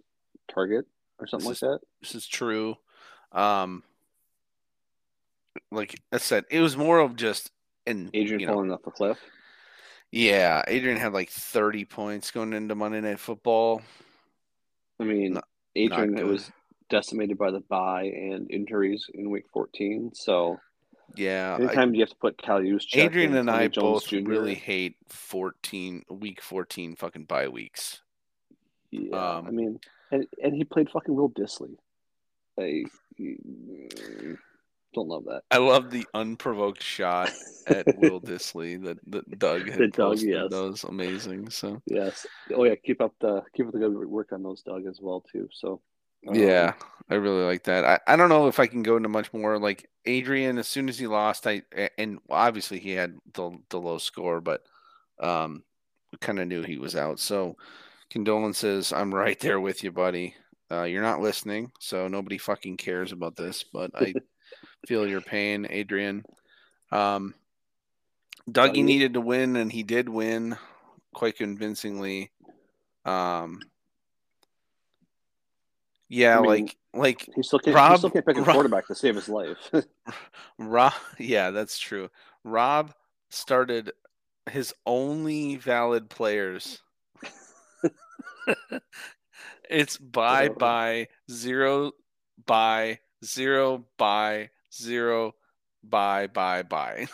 [0.51, 0.85] target
[1.19, 1.79] or something like that.
[2.01, 2.75] this is true.
[3.31, 3.83] Um,
[5.71, 7.51] like I said, it was more of just
[7.85, 9.17] an Adrian you know, falling off the cliff.
[10.11, 13.81] Yeah, Adrian had like 30 points going into Monday Night Football.
[14.99, 16.25] I mean, Not- Adrian good.
[16.25, 16.51] was
[16.89, 20.11] decimated by the bye and injuries in week 14.
[20.13, 20.59] So
[21.15, 24.29] Yeah, I- anytime you have to put Cal Adrian and Tony I Jones both Jr.,
[24.29, 28.01] really hate 14 week 14 fucking bye weeks.
[28.91, 29.79] Yeah, um, I mean,
[30.11, 31.75] and and he played fucking Will Dissly.
[32.59, 32.83] I
[33.19, 34.37] mm,
[34.93, 35.43] don't love that.
[35.51, 37.31] I love the unprovoked shot
[37.67, 40.49] at Will Dissly that, that Doug had The Doug, yes.
[40.49, 41.49] That was amazing.
[41.49, 42.25] So Yes.
[42.53, 45.21] Oh yeah, keep up the keep up the good work on those, Doug, as well
[45.31, 45.47] too.
[45.51, 45.81] So
[46.27, 46.73] um, yeah,
[47.09, 47.85] I really like that.
[47.85, 49.57] I, I don't know if I can go into much more.
[49.57, 51.63] Like Adrian, as soon as he lost, I
[51.97, 54.63] and obviously he had the the low score, but
[55.19, 55.63] um,
[56.21, 57.19] kind of knew he was out.
[57.19, 57.57] So
[58.09, 58.93] condolences.
[58.93, 60.35] I'm right there with you, buddy.
[60.71, 64.13] Uh, you're not listening, so nobody fucking cares about this, but I
[64.87, 66.23] feel your pain, Adrian.
[66.91, 67.33] Um,
[68.49, 68.83] Dougie Dougie?
[68.83, 70.57] needed to win, and he did win
[71.13, 72.31] quite convincingly.
[73.05, 73.61] Um,
[76.09, 78.53] yeah, I mean, like like he still can't Rob- he still can't pick a Rob-
[78.55, 79.57] quarterback to save his life.
[80.57, 82.09] Rob, yeah, that's true.
[82.43, 82.93] Rob
[83.29, 83.91] started
[84.49, 86.81] his only valid players.
[89.69, 90.55] it's bye Whatever.
[90.59, 91.91] bye zero
[92.45, 95.35] bye zero bye zero
[95.83, 97.07] bye bye bye.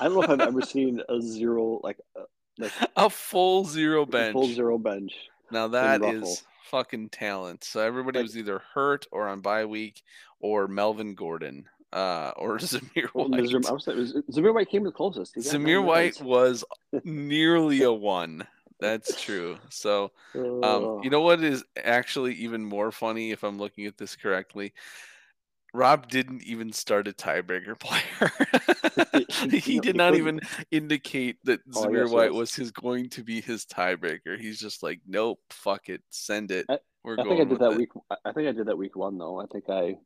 [0.00, 2.22] I don't know if I've ever seen a zero like uh,
[2.58, 4.32] like a full zero a bench.
[4.32, 5.12] full zero bench.
[5.50, 7.64] Now that is fucking talent.
[7.64, 10.02] So everybody was either hurt or on bye week
[10.40, 13.30] or Melvin Gordon uh, or Zamir White.
[13.30, 15.36] Zamir, Zamir White came the closest.
[15.36, 16.64] Zamir White was
[17.04, 18.46] nearly a one.
[18.80, 19.58] That's true.
[19.70, 24.14] So, um, you know what is actually even more funny if I'm looking at this
[24.14, 24.72] correctly?
[25.74, 28.32] Rob didn't even start a tiebreaker player.
[29.50, 30.40] he did not even
[30.70, 32.38] indicate that Oh, Zamir yes, White yes.
[32.38, 34.38] was his going to be his tiebreaker.
[34.38, 36.66] He's just like, nope, fuck it, send it.
[36.68, 37.78] I- We're I going think I did that it.
[37.78, 37.90] week.
[38.10, 39.40] I- I think I did that week one though.
[39.40, 39.96] I think I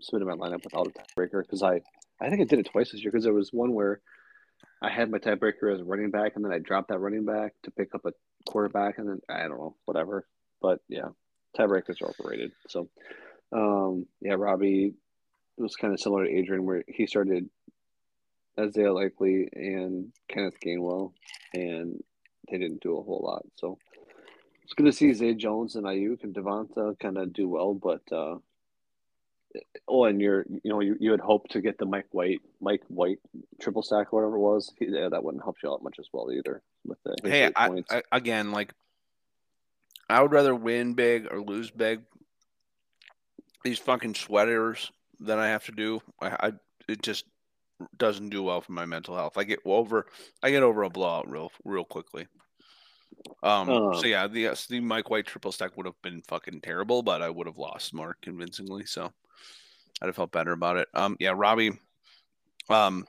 [0.00, 1.80] submitted my lineup without a tiebreaker because I,
[2.20, 4.00] I think I did it twice this year because there was one where
[4.82, 7.52] I had my tiebreaker as a running back and then I dropped that running back
[7.64, 8.12] to pick up a
[8.48, 10.26] quarterback and then I don't know whatever.
[10.62, 11.08] But yeah,
[11.58, 12.52] tiebreakers are overrated.
[12.68, 12.88] So,
[13.52, 14.94] um, yeah, Robbie
[15.56, 17.48] was kind of similar to Adrian where he started
[18.58, 21.12] Isaiah Likely and Kenneth Gainwell
[21.52, 22.02] and
[22.50, 23.44] they didn't do a whole lot.
[23.56, 23.78] So
[24.64, 28.02] it's good to see Zay Jones and Aiyuk and Devonta kind of do well, but
[28.12, 28.36] uh,
[29.88, 32.82] Oh, and you're you know you, you had hoped to get the Mike White Mike
[32.86, 33.18] White
[33.60, 34.72] triple stack or whatever it was.
[34.80, 38.02] Yeah, that wouldn't help you out much as well either with the hey I, I,
[38.12, 38.72] again like
[40.08, 42.02] I would rather win big or lose big.
[43.62, 44.90] These fucking sweaters
[45.20, 46.52] that I have to do, I, I
[46.88, 47.24] it just
[47.96, 49.36] doesn't do well for my mental health.
[49.36, 50.06] I get over
[50.42, 52.26] I get over a blowout real real quickly.
[53.42, 57.02] Um, uh, so yeah, the the Mike White triple stack would have been fucking terrible,
[57.02, 58.86] but I would have lost more convincingly.
[58.86, 59.12] So
[60.00, 60.88] I'd have felt better about it.
[60.94, 61.72] Um, yeah, Robbie,
[62.68, 63.06] um,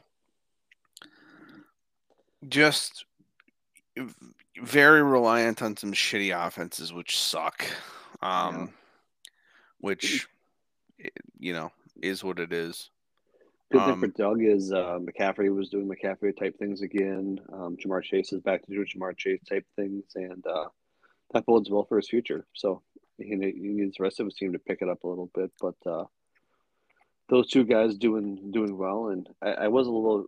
[2.49, 3.05] just
[4.61, 7.65] very reliant on some shitty offenses, which suck.
[8.21, 8.67] Um, yeah.
[9.79, 10.27] which
[11.39, 11.71] you know
[12.01, 12.89] is what it is.
[13.71, 17.39] Good thing um, for Doug is uh, McCaffrey was doing McCaffrey type things again.
[17.53, 20.65] Um, Ja'Marr Chase is back to doing Ja'Marr Chase type things, and uh,
[21.33, 22.45] that bodes well for his future.
[22.53, 22.81] So
[23.17, 25.51] he, he needs the rest of his team to pick it up a little bit,
[25.61, 26.03] but uh,
[27.29, 29.07] those two guys doing doing well.
[29.07, 30.25] And I, I was a little,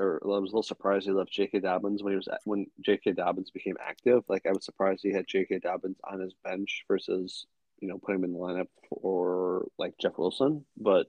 [0.00, 1.60] or I was a little surprised he left J.K.
[1.60, 3.12] Dobbins when he was when J.K.
[3.12, 4.24] Dobbins became active.
[4.28, 5.60] Like I was surprised he had J.K.
[5.60, 7.46] Dobbins on his bench versus
[7.80, 11.06] you know put him in the lineup for like Jeff Wilson, but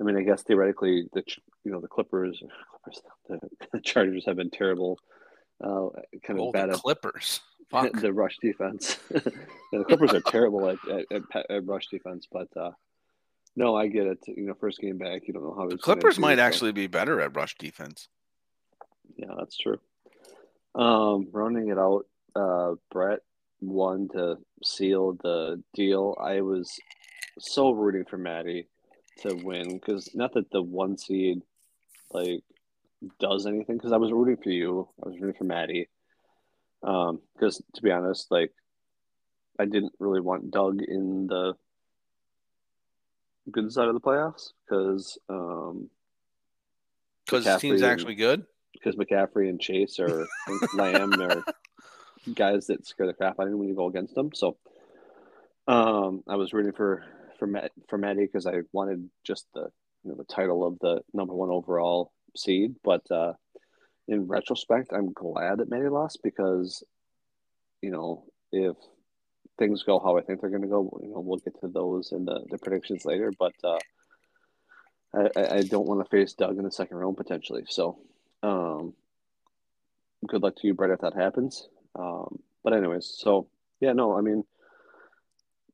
[0.00, 1.22] I mean, I guess theoretically, the
[1.64, 2.42] you know the Clippers,
[2.84, 3.40] Clippers the,
[3.72, 4.98] the Chargers have been terrible,
[5.62, 5.88] uh,
[6.24, 7.40] kind of oh, bad at Clippers.
[8.00, 8.94] the rush defense.
[9.10, 11.04] the Clippers are terrible at, at,
[11.34, 12.70] at, at, rush defense, but uh,
[13.56, 14.18] no, I get it.
[14.26, 17.20] You know, first game back, you don't know how the Clippers might actually be better
[17.20, 18.08] at rush defense.
[19.16, 19.78] Yeah, that's true.
[20.74, 23.20] Um, rounding it out, uh, Brett
[23.60, 26.16] won to seal the deal.
[26.20, 26.78] I was
[27.38, 28.68] so rooting for Maddie
[29.22, 31.42] to win because not that the one seed
[32.10, 32.42] like
[33.20, 34.88] does anything because I was rooting for you.
[35.04, 35.88] I was rooting for Maddie.
[36.82, 38.52] Um, because to be honest, like
[39.58, 41.54] I didn't really want Doug in the
[43.50, 45.88] good side of the playoffs because um
[47.24, 50.26] because the team's actually good because McCaffrey and Chase are
[50.74, 51.42] Lamb are
[52.34, 54.30] guys that scare the crap out of you when you go against them.
[54.34, 54.56] So
[55.66, 57.04] um, I was rooting for
[57.38, 59.68] for Matt, for Maddie because I wanted just the
[60.04, 62.76] you know the title of the number one overall seed.
[62.82, 63.34] But uh,
[64.06, 66.82] in retrospect, I'm glad that Maddie lost because
[67.82, 68.76] you know if
[69.58, 72.12] things go how I think they're going to go, you know we'll get to those
[72.12, 73.32] in the, the predictions later.
[73.38, 73.78] But uh,
[75.14, 77.64] I, I don't want to face Doug in the second round potentially.
[77.68, 77.98] So
[78.42, 78.94] um,
[80.26, 81.68] good luck to you, Brett, if that happens.
[81.94, 83.48] Um, but anyways, so
[83.80, 84.44] yeah, no, I mean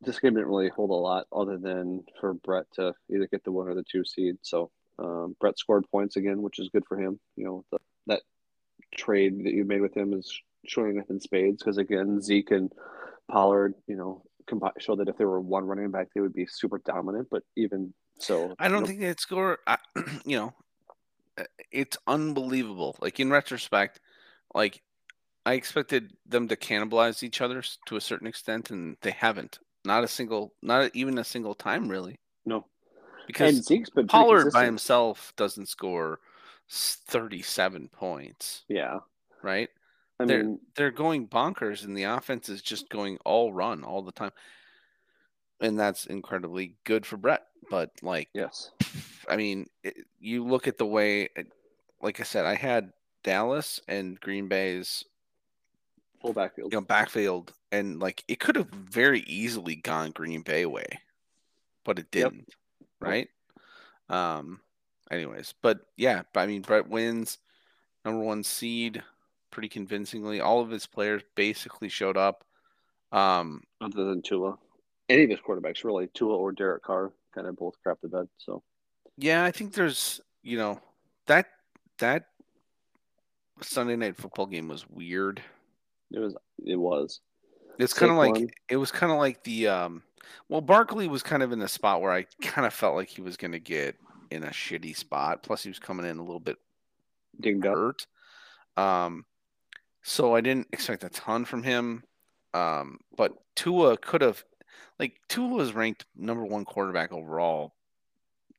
[0.04, 3.52] this game didn't really hold a lot other than for Brett to either get the
[3.52, 4.36] one or the two seed.
[4.42, 7.18] So um, Brett scored points again, which is good for him.
[7.36, 8.22] You know, the, that
[8.96, 12.72] trade that you made with him is showing up in spades because again, Zeke and
[13.30, 14.22] Pollard, you know,
[14.78, 17.28] show that if they were one running back, they would be super dominant.
[17.30, 19.58] But even so, I don't know, think they'd score.
[20.24, 20.54] you know,
[21.70, 22.96] it's unbelievable.
[23.00, 24.00] Like in retrospect,
[24.54, 24.82] like
[25.46, 29.58] I expected them to cannibalize each other to a certain extent, and they haven't.
[29.84, 32.18] Not a single, not even a single time, really.
[32.46, 32.64] No,
[33.26, 36.20] because and Zeke's been Pollard by himself doesn't score
[36.70, 38.64] thirty-seven points.
[38.68, 39.00] Yeah,
[39.42, 39.68] right.
[40.18, 44.00] I they're mean, they're going bonkers, and the offense is just going all run all
[44.00, 44.32] the time,
[45.60, 47.42] and that's incredibly good for Brett.
[47.70, 48.70] But like, yes,
[49.28, 51.28] I mean, it, you look at the way,
[52.00, 52.92] like I said, I had
[53.22, 55.04] Dallas and Green Bay's
[56.24, 56.72] full backfield.
[56.72, 60.86] You know, backfield, and like it could have very easily gone Green Bay way,
[61.84, 62.48] but it didn't.
[62.48, 62.48] Yep.
[63.00, 63.28] Right.
[64.08, 64.60] Um.
[65.10, 67.38] Anyways, but yeah, I mean, Brett wins,
[68.04, 69.02] number one seed,
[69.50, 70.40] pretty convincingly.
[70.40, 72.42] All of his players basically showed up.
[73.12, 74.56] Um, other than Tua,
[75.10, 78.28] any of his quarterbacks really, Tua or Derek Carr, kind of both crap the bed.
[78.38, 78.62] So,
[79.18, 80.80] yeah, I think there's, you know,
[81.26, 81.46] that
[81.98, 82.24] that
[83.60, 85.42] Sunday night football game was weird.
[86.14, 86.36] It was.
[86.64, 87.20] It was.
[87.78, 88.50] It's kind of like one.
[88.68, 90.02] it was kind of like the um.
[90.48, 93.20] Well, Barkley was kind of in the spot where I kind of felt like he
[93.20, 93.96] was going to get
[94.30, 95.42] in a shitty spot.
[95.42, 96.56] Plus, he was coming in a little bit
[97.40, 98.06] dinged hurt.
[98.76, 98.84] Up.
[98.84, 99.24] Um,
[100.02, 102.04] so I didn't expect a ton from him.
[102.52, 104.44] Um, but Tua could have,
[104.98, 107.74] like, Tua was ranked number one quarterback overall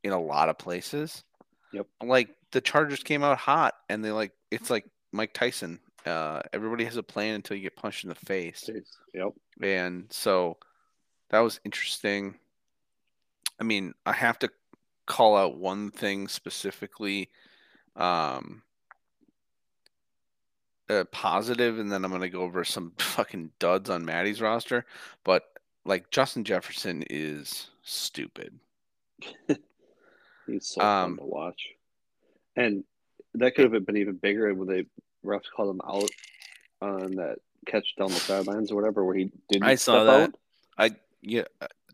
[0.04, 1.24] in a lot of places.
[1.74, 1.88] Yep.
[2.04, 6.86] Like the Chargers came out hot, and they like it's like Mike Tyson uh, everybody
[6.86, 8.70] has a plan until you get punched in the face.
[9.14, 9.34] Yep.
[9.62, 10.58] And so
[11.30, 12.36] that was interesting.
[13.60, 14.50] I mean, I have to
[15.06, 17.30] call out one thing specifically
[17.96, 18.62] um,
[20.90, 24.86] uh, positive, and then I'm going to go over some fucking duds on Maddie's roster.
[25.24, 25.44] But
[25.86, 28.60] like Justin Jefferson is stupid.
[30.48, 31.70] He's so Um, fun to watch.
[32.56, 32.84] And
[33.34, 34.86] that could have been even bigger when they
[35.26, 36.10] refs called him out
[36.82, 39.68] on that catch down the sidelines or whatever, where he didn't.
[39.68, 40.30] I saw that.
[40.30, 40.36] out.
[40.78, 41.44] I yeah,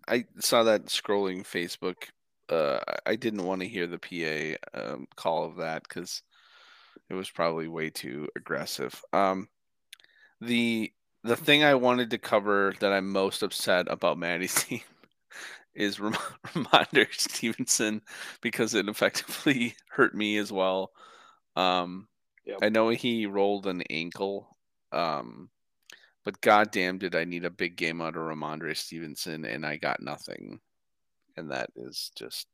[0.07, 2.09] I saw that scrolling Facebook.
[2.49, 6.21] Uh, I didn't want to hear the PA um, call of that because
[7.09, 9.01] it was probably way too aggressive.
[9.13, 9.47] Um,
[10.41, 10.91] the
[11.23, 14.81] the thing I wanted to cover that I'm most upset about Maddie's team
[15.73, 16.13] is Ram-
[16.47, 18.01] Rhamondre Stevenson
[18.41, 20.91] because it effectively hurt me as well.
[21.55, 22.07] Um,
[22.51, 22.59] Yep.
[22.61, 24.57] I know he rolled an ankle,
[24.91, 25.49] um,
[26.23, 30.01] but goddamn, did I need a big game out of Rhamondre Stevenson, and I got
[30.01, 30.59] nothing,
[31.37, 32.47] and that is just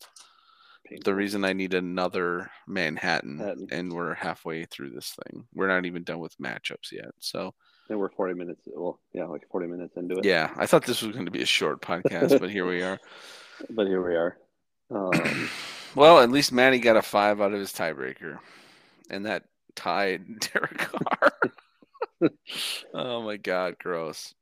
[1.03, 3.67] the reason I need another Manhattan, Manhattan.
[3.71, 5.45] and we're halfway through this thing.
[5.53, 7.53] We're not even done with matchups yet, so
[7.89, 8.61] And we're 40 minutes.
[8.67, 10.25] Well, yeah, like 40 minutes into it.
[10.25, 12.99] yeah, I thought this was going to be a short podcast, but here we are.
[13.71, 14.37] But here we are.
[14.91, 15.49] Um,
[15.95, 18.37] well, at least Manny got a five out of his tiebreaker,
[19.09, 19.45] and that
[19.77, 21.31] tied Derek Carr.
[22.93, 24.33] oh my god, gross!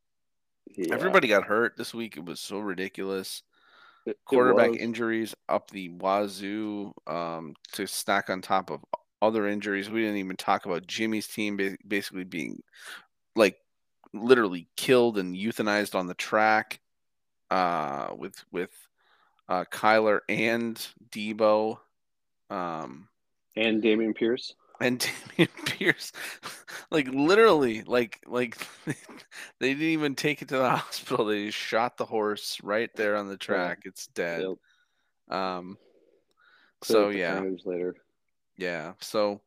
[0.76, 2.18] yeah, Everybody got hurt this week.
[2.18, 3.44] It was so ridiculous.
[4.08, 4.80] it- it Quarterback was.
[4.80, 8.84] injuries up the wazoo um, to stack on top of
[9.22, 9.90] other injuries.
[9.90, 12.62] We didn't even talk about Jimmy's team basically being
[13.36, 13.58] like
[14.14, 16.80] literally killed and euthanized on the track
[17.52, 18.70] uh, with with
[19.50, 20.76] uh, Kyler and
[21.12, 21.78] Deebo.
[22.50, 23.08] Um,
[23.56, 24.54] and Dameon Pierce.
[24.82, 25.00] And
[25.38, 26.12] Dameon Pierce,
[26.92, 28.58] like literally, like like
[29.60, 31.26] they didn't even take it to the hospital.
[31.26, 33.84] They just shot the horse right there on the track.
[33.86, 34.42] It's dead.
[35.30, 35.38] Yep.
[35.38, 35.78] Um.
[36.82, 37.96] Clear So yeah, later.
[38.58, 38.94] yeah.
[39.00, 39.42] So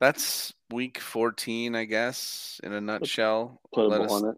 [0.00, 3.60] that's week fourteen, I guess, in a nutshell.
[3.74, 4.36] Put Let us on it.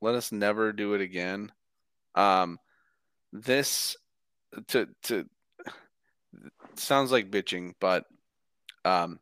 [0.00, 1.50] let us never do it again.
[2.14, 2.58] Um,
[3.32, 3.96] this
[4.68, 5.28] to to
[6.76, 8.04] sounds like bitching, but
[8.84, 9.18] um,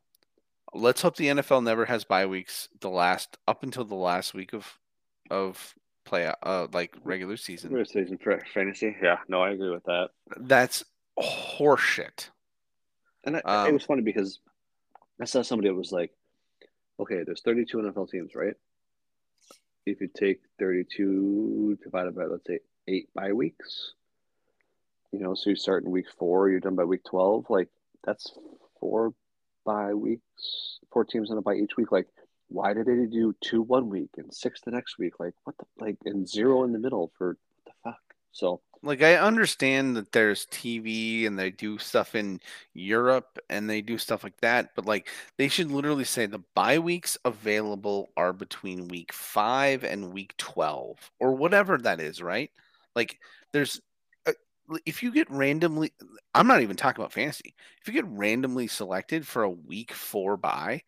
[0.74, 2.68] let's hope the NFL never has bye weeks.
[2.80, 4.78] The last up until the last week of
[5.30, 7.72] of play uh like regular season.
[7.72, 8.96] Regular season for fantasy.
[9.02, 10.10] Yeah, no, I agree with that.
[10.36, 10.84] That's
[11.18, 12.30] horseshit.
[13.24, 14.38] And I, Um, it was funny because
[15.20, 16.12] I saw somebody that was like,
[16.98, 18.54] okay, there's 32 NFL teams, right?
[19.84, 23.92] If you take 32 divided by, let's say, eight bye weeks,
[25.12, 27.68] you know, so you start in week four, you're done by week 12, like
[28.04, 28.32] that's
[28.78, 29.12] four
[29.70, 31.92] bye weeks, four teams on a bye each week.
[31.92, 32.08] Like,
[32.48, 35.14] why did they do two one week and six the next week?
[35.20, 38.00] Like, what the, like, and zero in the middle for the fuck?
[38.32, 42.40] So, Like I understand that there's TV and they do stuff in
[42.74, 46.78] Europe and they do stuff like that, but like they should literally say the bye
[46.78, 52.50] weeks available are between week 5 and week 12 or whatever that is, right?
[52.96, 53.18] Like
[53.52, 53.80] there's
[54.86, 55.92] if you get randomly
[56.34, 57.54] I'm not even talking about fantasy.
[57.80, 60.82] If you get randomly selected for a week 4 bye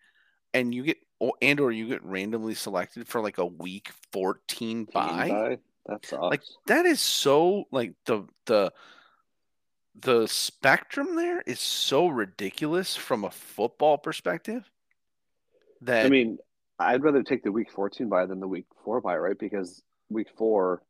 [0.55, 4.41] and you get or and or you get randomly selected for like a week 14
[4.59, 5.59] team bye,
[5.89, 8.73] bye, like that is so like the the
[9.95, 14.69] the spectrum there is so ridiculous from a football perspective
[15.83, 16.39] that I mean,
[16.79, 19.39] I'd rather take the week 14 bye than the week four bye, right?
[19.39, 20.83] Because week four,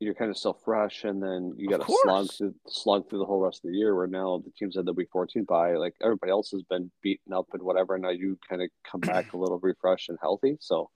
[0.00, 3.26] you're kind of still fresh, and then you got to slog through, slog through the
[3.26, 3.94] whole rest of the year.
[3.94, 7.32] Where now the teams had the week 14 by like everybody else has been beaten
[7.32, 7.94] up and whatever.
[7.94, 10.56] And now you kind of come back a little refreshed and healthy.
[10.60, 10.90] So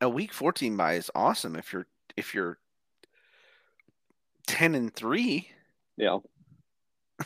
[0.00, 1.86] a week 14 by is awesome if you're
[2.16, 2.58] if you're
[4.46, 5.48] 10 and 3
[5.96, 6.18] yeah,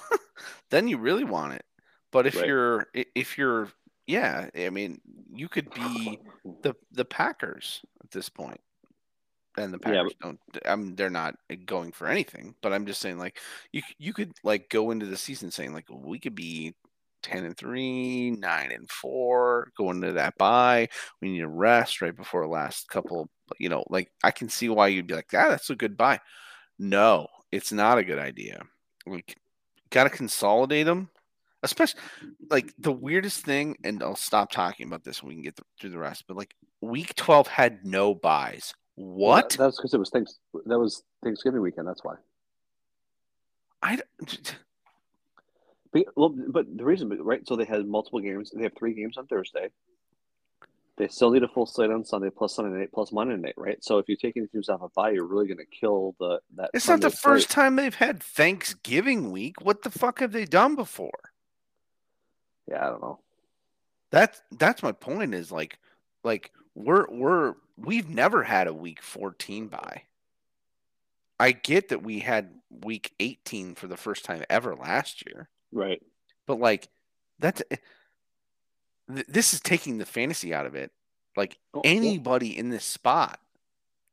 [0.70, 1.64] then you really want it
[2.12, 2.46] but if Right.
[2.46, 3.68] you're if you're
[4.06, 5.00] yeah i mean
[5.32, 6.18] you could be
[6.62, 8.60] the the packers at this point
[9.58, 11.34] and the Yeah, packers don't i mean they're not
[11.66, 13.38] going for anything but i'm just saying like
[13.72, 16.74] you you could like go into the season saying like we could be
[17.22, 20.88] 10 and 3 9 and 4 going into that bye
[21.20, 23.28] we need to rest right before the last couple
[23.58, 26.18] you know like i can see why you'd be like ah, that's a good buy
[26.78, 28.62] no it's not a good idea.
[29.06, 29.38] Like
[29.90, 31.08] gotta consolidate them
[31.62, 32.00] especially
[32.50, 35.90] like the weirdest thing and i'll stop talking about this when we can get through
[35.90, 40.10] the rest but like week 12 had no buys what That, that's because it was
[40.10, 40.38] thanks.
[40.66, 41.86] That was Thanksgiving weekend.
[41.88, 42.14] That's why.
[43.82, 43.98] i
[45.92, 47.46] But, well, but the reason, right?
[47.46, 48.50] So they had multiple games.
[48.54, 49.70] They have three games on Thursday.
[50.98, 53.82] They still need a full slate on Sunday plus Sunday night plus Monday night, right?
[53.84, 56.40] So if you take any teams off a bye, you're really going to kill the
[56.56, 56.70] that.
[56.74, 57.20] it's not the slate.
[57.22, 61.32] first time they've had thanksgiving week what the fuck have they done before
[62.68, 63.20] Yeah, I don't know.
[64.10, 65.78] that's that's my point is like
[66.24, 70.02] like we're we're we've never had a week 14 by
[71.40, 75.48] i get that we had week 18 for the first time ever last year.
[75.72, 76.02] Right.
[76.46, 76.88] But like
[77.38, 77.76] that's eh,
[79.14, 80.92] th- this is taking the fantasy out of it.
[81.36, 81.90] Like Oh, yeah.
[81.90, 83.40] anybody in this spot,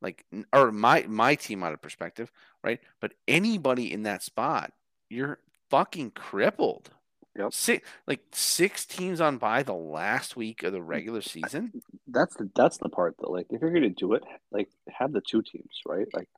[0.01, 2.31] like or my my team out of perspective,
[2.63, 2.79] right?
[2.99, 4.71] But anybody in that spot,
[5.09, 5.39] you're
[5.69, 6.89] fucking crippled.
[7.37, 7.53] Yep.
[7.53, 11.73] Six like six teams on by the last week of the mm, regular season.
[12.07, 15.21] That's the that's the part that like if you're gonna do it, like have the
[15.21, 16.07] two teams, right?
[16.13, 16.29] Like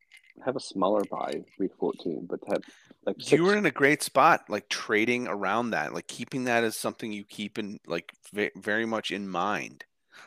[0.45, 2.64] have a smaller buy week fourteen, but have
[3.06, 6.64] like six, You were in a great spot, like trading around that, like keeping that
[6.64, 9.86] as something you keep in, like ve- very much in mind.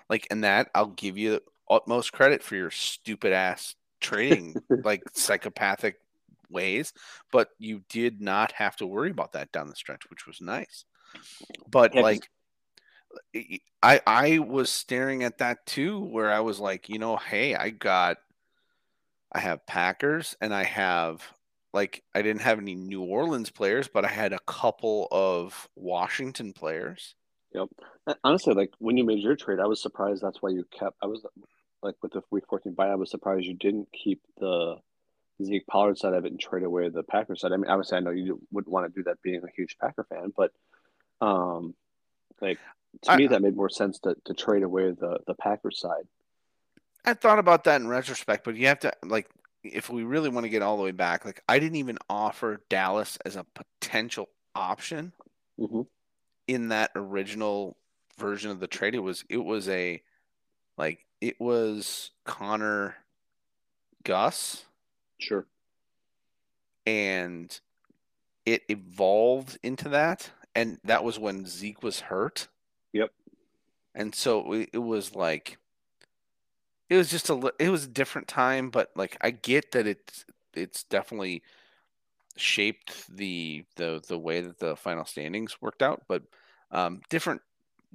[0.08, 6.00] Like, and that I'll give you utmost credit for your stupid ass trading, like psychopathic
[6.50, 6.92] ways,
[7.32, 10.84] but you did not have to worry about that down the stretch, which was nice.
[11.70, 12.28] But Yeah, like,
[13.82, 17.70] I I was staring at that too, where I was like, you know, hey, I
[17.70, 18.18] got,
[19.32, 21.22] I have Packers and I have
[21.72, 26.52] like I didn't have any New Orleans players, but I had a couple of Washington
[26.52, 27.14] players.
[28.06, 30.96] Uh, honestly, like when you made your trade, I was surprised that's why you kept.
[31.02, 31.24] I was
[31.82, 34.76] like with the week fourteen buy, I was surprised you didn't keep the
[35.42, 37.52] Zeke Pollard side of it and trade away the Packers side.
[37.52, 40.04] I mean, obviously, I know you wouldn't want to do that being a huge Packer
[40.04, 40.52] fan, but
[41.20, 41.74] um,
[42.40, 42.58] like
[43.02, 46.06] to I- me, that made more sense to, to trade away the the Packers side.
[47.04, 49.28] I thought about that in retrospect, but you have to like
[49.62, 52.62] if we really want to get all the way back, like I didn't even offer
[52.68, 55.12] Dallas as a potential option
[55.58, 55.82] hmm
[56.46, 57.76] in that original
[58.18, 58.94] version of the trade.
[58.94, 60.02] It was it was a
[60.76, 62.96] like it was Connor
[64.04, 64.64] Gus
[65.20, 65.46] Sure.
[66.86, 67.60] and
[68.46, 72.48] it evolved into that and that was when Zeke was hurt.
[72.92, 73.12] Yep.
[73.94, 75.58] And so it, it was like
[76.88, 80.24] it was just a it was a different time, but like I get that it's
[80.54, 81.42] it's definitely
[82.36, 86.22] shaped the the the way that the final standings worked out, but
[86.72, 87.42] um different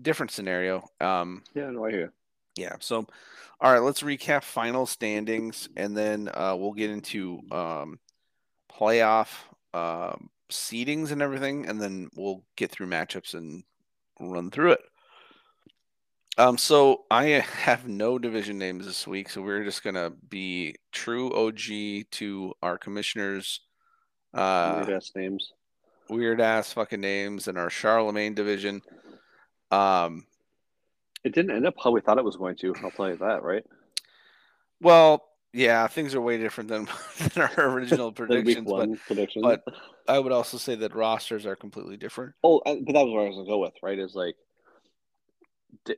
[0.02, 0.88] different scenario.
[1.02, 2.14] Um Yeah, no, I hear.
[2.56, 2.76] Yeah.
[2.80, 3.06] So,
[3.62, 8.00] all right, let's recap final standings, and then uh, we'll get into um,
[8.72, 9.30] playoff
[9.74, 13.64] um, seedings and everything, and then we'll get through matchups and
[14.20, 14.82] run through it.
[16.38, 17.26] Um, so I
[17.64, 22.78] have no division names this week, so we're just gonna be true OG to our
[22.78, 23.62] commissioners.
[24.34, 25.54] Uh, Weird ass names.
[26.10, 28.82] weird ass fucking names in our Charlemagne division.
[29.72, 30.26] Um,
[31.26, 32.74] It didn't end up how we thought it was going to.
[32.84, 33.66] I'll tell you that, right?
[34.80, 36.88] Well, yeah, things are way different than,
[37.34, 39.44] than our original predictions, but one predictions.
[39.44, 39.64] but-
[40.08, 42.36] I would also say that rosters are completely different.
[42.44, 43.98] Oh, I- but that was where I was gonna go with, right?
[43.98, 44.36] Is like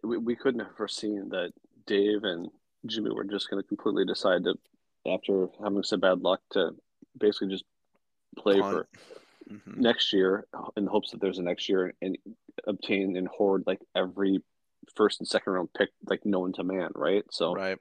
[0.02, 1.52] we, we couldn't have foreseen that
[1.86, 2.48] Dave and
[2.86, 4.58] Jimmy were just gonna completely decide to,
[5.06, 6.72] after having some bad luck, to
[7.18, 7.66] basically just
[8.38, 8.74] play Punt.
[8.74, 9.78] for Mhm.
[9.78, 10.46] next year
[10.78, 12.18] in the hopes that there's a next year and
[12.66, 14.42] obtain and hoard like every
[14.96, 17.24] first and second round pick like known to man, right?
[17.32, 17.80] So Right.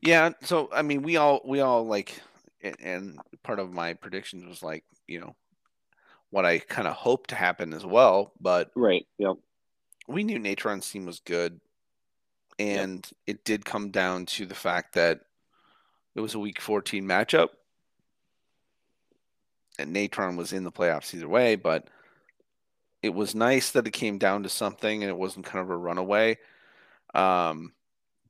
[0.00, 2.20] Yeah, so I mean, we all we all like,
[2.62, 5.34] and, part of my predictions was like, you know,
[6.30, 9.36] what I kind of hoped to happen as well, but right, yep,
[10.06, 11.58] we knew Natron's team was good,
[12.58, 15.20] and it did come down to the fact that
[16.14, 17.48] it was a Week 14 matchup,
[19.78, 21.56] and Natron was in the playoffs either way.
[21.56, 21.88] But
[23.04, 25.76] it was nice that it came down to something, and it wasn't kind of a
[25.76, 26.38] runaway.
[27.14, 27.74] Um,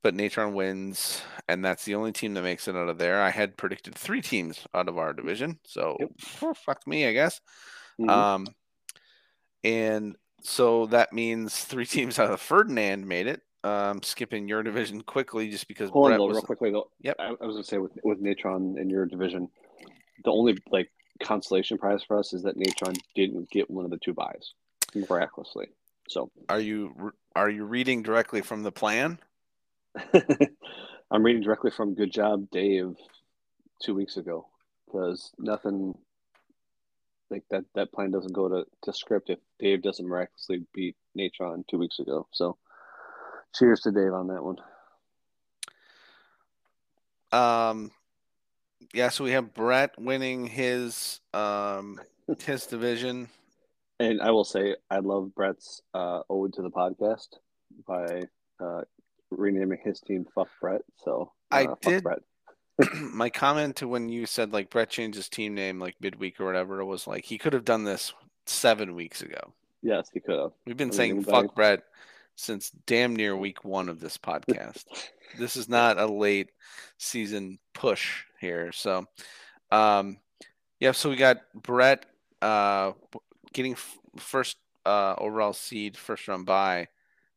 [0.01, 3.21] but Natron wins, and that's the only team that makes it out of there.
[3.21, 6.57] I had predicted three teams out of our division, so Yep.
[6.57, 7.39] fuck me, I guess.
[8.01, 8.09] Mhm.
[8.09, 8.47] Um,
[9.63, 13.43] and so that means three teams out of Ferdinand made it.
[13.63, 16.91] Um, skipping your division quickly just because Hold on, though, was real quickly though.
[16.99, 17.15] Yep.
[17.17, 19.49] I, I was gonna say with with Natron in your division,
[20.25, 20.91] the only like
[21.23, 24.53] consolation prize for us is that Natron didn't get one of the two buys
[25.09, 25.67] miraculously.
[26.07, 29.19] So Are you are you reading directly from the plan?
[31.11, 32.95] I'm reading directly from Good Job Dave
[33.81, 34.47] two weeks ago
[34.85, 35.97] because nothing
[37.29, 41.65] like that that plan doesn't go to, to script if Dave doesn't miraculously beat Natron
[41.69, 42.27] two weeks ago.
[42.31, 42.57] So
[43.55, 44.57] cheers to Dave on that one.
[47.31, 47.91] Um,
[48.93, 49.09] yeah.
[49.09, 51.99] So we have Brett winning his um
[52.39, 53.29] his division.
[53.99, 57.27] And I will say, I love Brett's uh, ode to the podcast
[57.87, 58.23] by
[58.59, 58.81] uh,
[59.31, 62.19] renaming his team "Fuck Brett." So uh, I fuck did- Brett.
[62.93, 66.45] My comment to when you said like Brett changed his team name like midweek or
[66.45, 68.13] whatever was like he could have done this
[68.47, 69.53] seven weeks ago.
[69.81, 70.51] Yes, he could have.
[70.65, 71.83] We've been I mean, saying anybody- fuck Brett
[72.35, 74.83] since damn near week one of this podcast.
[75.39, 76.49] this is not a late
[76.97, 78.73] season push here.
[78.73, 79.05] So,
[79.71, 80.17] um,
[80.81, 82.05] Yeah, so we got Brett
[82.41, 82.91] uh,
[83.55, 86.89] getting f- first uh, overall seed, first round by.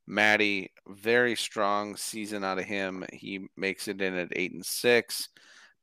[0.07, 3.05] Maddie, very strong season out of him.
[3.13, 5.29] He makes it in at eight and six.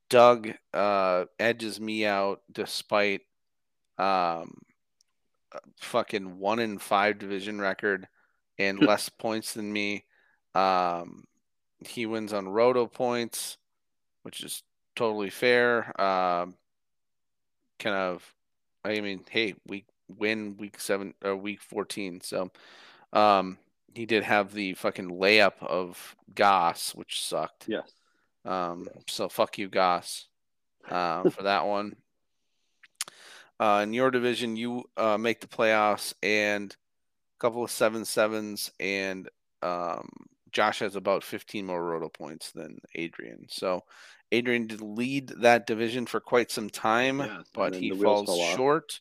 [0.10, 3.22] Doug uh, edges me out despite
[3.98, 4.58] um,
[5.78, 8.08] fucking one in five division record
[8.60, 10.06] and less points than me.
[10.54, 11.26] Um,
[11.88, 13.58] he wins on roto points,
[14.24, 14.64] which is
[14.96, 15.90] totally fair.
[16.02, 16.56] Um,
[17.80, 18.34] kind of,
[18.84, 22.52] I mean, hey, we win week seven or uh, week fourteen, so
[23.14, 23.58] um,
[23.94, 27.66] he did have the fucking layup of Goss, which sucked.
[27.68, 27.90] Yes.
[28.44, 30.28] Um, so fuck you, Goss,
[30.90, 31.96] uh, for that one.
[33.60, 38.72] Uh, in your division, you uh, make the playoffs and a couple of seven sevens,
[38.80, 39.30] and
[39.62, 40.10] um,
[40.52, 43.46] Josh has about 15 more roto points than Adrian.
[43.50, 43.84] So
[44.32, 49.00] Adrian did lead that division for quite some time, yes, but he falls short.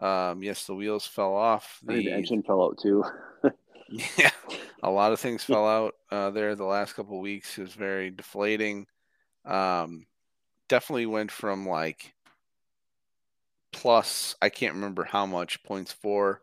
[0.00, 1.78] Um, yes, the wheels fell off.
[1.82, 3.04] The, the engine fell out too.
[3.90, 4.30] yeah,
[4.82, 7.58] a lot of things fell out uh, there the last couple of weeks.
[7.58, 8.86] It was very deflating.
[9.44, 10.06] Um,
[10.68, 12.14] definitely went from like
[13.72, 16.42] plus I can't remember how much points for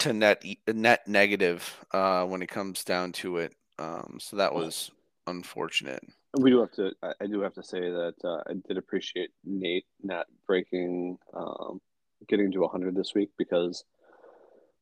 [0.00, 3.54] to net net negative uh, when it comes down to it.
[3.78, 4.90] Um, so that was
[5.26, 6.02] unfortunate.
[6.36, 6.92] We do have to.
[7.02, 11.80] I do have to say that uh, I did appreciate Nate not breaking, um,
[12.28, 13.84] getting to 100 this week because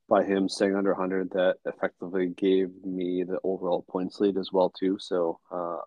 [0.08, 4.70] by him staying under 100, that effectively gave me the overall points lead as well
[4.70, 4.98] too.
[5.00, 5.78] So, uh,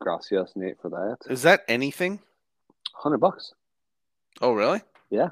[0.00, 1.18] gracias Nate for that.
[1.30, 2.20] Is that anything?
[2.92, 3.54] 100 bucks.
[4.40, 4.82] Oh, really?
[5.10, 5.30] Yeah.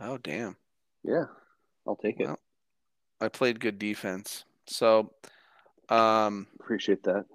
[0.00, 0.56] Oh, damn.
[1.02, 1.24] Yeah,
[1.86, 2.26] I'll take it.
[2.26, 2.38] Well,
[3.20, 5.12] I played good defense, so
[5.88, 7.26] um, appreciate that.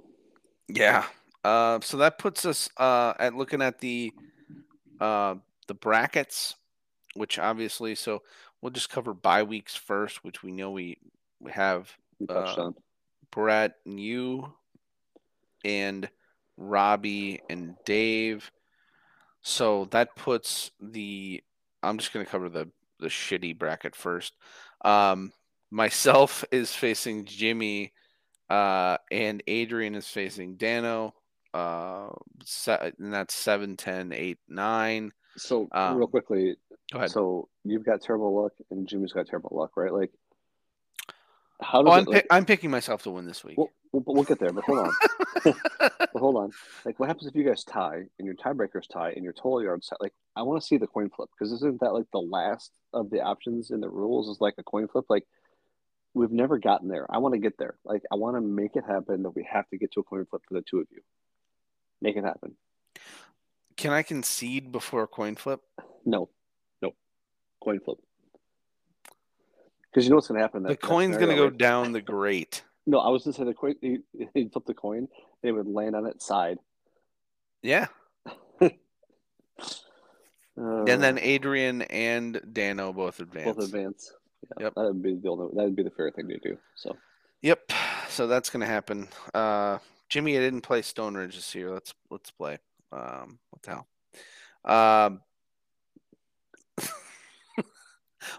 [0.68, 1.06] Yeah.
[1.44, 4.12] Uh, so that puts us uh, at looking at the
[5.00, 5.36] uh,
[5.68, 6.56] the brackets,
[7.16, 8.22] which obviously, so
[8.62, 10.98] we'll just cover bye weeks first, which we know we
[11.40, 11.92] we have
[12.28, 12.72] uh,
[13.32, 14.54] Brett and you
[15.64, 16.10] and
[16.58, 18.52] Robbie and Dave.
[19.42, 21.42] So that puts the.
[21.82, 22.70] I'm just going to cover the
[23.00, 24.34] the shitty bracket first.
[24.84, 25.32] Um,
[25.72, 27.94] myself is facing Jimmy,
[28.50, 31.14] uh, and Adrian is facing Dano.
[31.54, 32.10] Uh,
[32.44, 35.12] se- and that's 7, 10, 8, 9.
[35.38, 36.56] So, um, real quickly,
[37.08, 39.94] so you've got terrible luck, and Jimmy's got terrible luck, right?
[39.94, 40.12] Like,
[41.62, 43.58] how does oh, I'm, it, like, I'm picking myself to win this week.
[43.58, 44.94] Well, we'll, we'll get there, but hold on.
[45.80, 46.52] but hold on.
[46.86, 49.88] Like, what happens if you guys tie and your tiebreakers tie and your total yards
[49.88, 49.98] tie?
[50.00, 53.10] Like, I want to see the coin flip because isn't that like the last of
[53.10, 55.06] the options in the rules is like a coin flip?
[55.10, 55.26] Like,
[56.14, 57.06] we've never gotten there.
[57.10, 57.76] I want to get there.
[57.84, 60.26] Like, I want to make it happen that we have to get to a coin
[60.26, 61.02] flip for the two of you.
[62.02, 62.56] Make it happen.
[63.76, 65.62] Can I concede before a coin flip?
[66.06, 66.30] No,
[66.82, 66.94] no,
[67.64, 67.98] coin flip.
[69.90, 70.64] Because you know what's going to happen.
[70.64, 72.64] The coin's going to go down the grate.
[72.86, 73.76] No, I was going to say the coin.
[73.82, 75.08] You, you flip the coin,
[75.44, 76.58] it would land on its side.
[77.62, 77.88] Yeah.
[78.62, 78.70] uh,
[80.58, 83.56] and then Adrian and Dano both advance.
[83.56, 84.12] Both advance.
[84.58, 84.76] Yeah, yep.
[84.76, 86.58] That would be the only, that would be the fair thing to do.
[86.76, 86.96] So.
[87.42, 87.72] Yep.
[88.10, 89.08] So that's going to happen.
[89.34, 89.80] Uh,
[90.10, 91.72] Jimmy, I didn't play Stone Ridge this year.
[91.72, 92.58] Let's let's play.
[92.92, 93.88] Um, what the hell?
[94.66, 95.22] Um,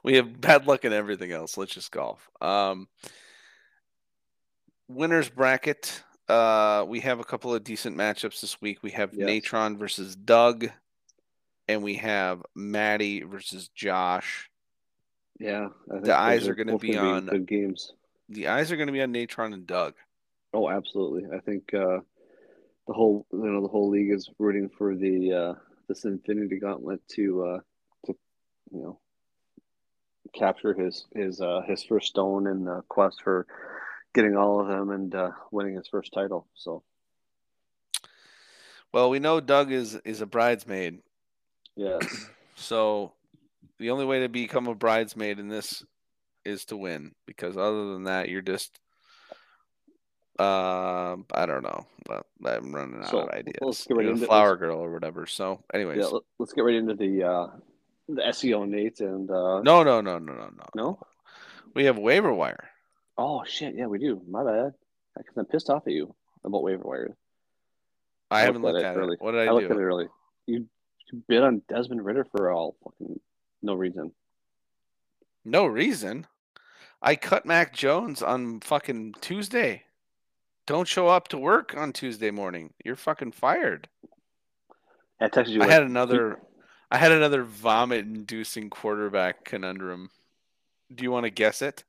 [0.02, 1.56] we have bad luck in everything else.
[1.56, 2.28] Let's just golf.
[2.40, 2.88] Um,
[4.88, 6.02] winners bracket.
[6.28, 8.82] Uh, we have a couple of decent matchups this week.
[8.82, 9.26] We have yes.
[9.26, 10.68] Natron versus Doug,
[11.68, 14.50] and we have Maddie versus Josh.
[15.38, 17.92] Yeah, the eyes are, are going to be on good games.
[18.28, 19.94] The eyes are going to be on Natron and Doug.
[20.52, 21.24] Oh, absolutely.
[21.34, 22.00] I think uh,
[22.86, 25.54] the whole you know the whole league is rooting for the uh,
[25.88, 27.60] this Infinity Gauntlet to uh,
[28.06, 28.16] to
[28.72, 28.98] you know
[30.32, 33.46] capture his his uh, his first stone in the quest for
[34.12, 36.46] getting all of them and uh, winning his first title.
[36.54, 36.82] So,
[38.92, 41.00] well, we know Doug is is a bridesmaid.
[41.76, 42.02] Yes.
[42.56, 43.14] So,
[43.78, 45.82] the only way to become a bridesmaid in this
[46.44, 48.78] is to win, because other than that, you're just.
[50.38, 51.86] Uh, I don't know.
[52.06, 53.56] But I'm running out so, of ideas.
[53.60, 55.26] Let's get right into flower girl or whatever.
[55.26, 57.46] So, anyways, yeah, let's get right into the uh,
[58.08, 59.60] the SEO Nate and uh...
[59.60, 60.64] no, no, no, no, no, no.
[60.74, 60.98] No,
[61.74, 62.70] we have waiver wire.
[63.16, 63.74] Oh shit!
[63.76, 64.22] Yeah, we do.
[64.28, 64.72] My bad.
[65.16, 66.14] Because I'm pissed off at you
[66.44, 67.16] about waiver wire.
[68.30, 68.98] I, I haven't looked, looked at, it.
[68.98, 69.16] Early.
[69.20, 69.74] What did I, I looked do?
[69.74, 70.06] at it early.
[70.46, 70.66] You,
[71.12, 73.20] you bid on Desmond Ridder for all fucking
[73.62, 74.12] no reason.
[75.44, 76.26] No reason.
[77.02, 79.84] I cut Mac Jones on fucking Tuesday.
[80.66, 82.72] Don't show up to work on Tuesday morning.
[82.84, 83.88] You're fucking fired.
[85.20, 85.62] I texted you.
[85.62, 86.40] I like, had another.
[86.90, 90.10] I had another vomit-inducing quarterback conundrum.
[90.92, 91.84] Do you want to guess it?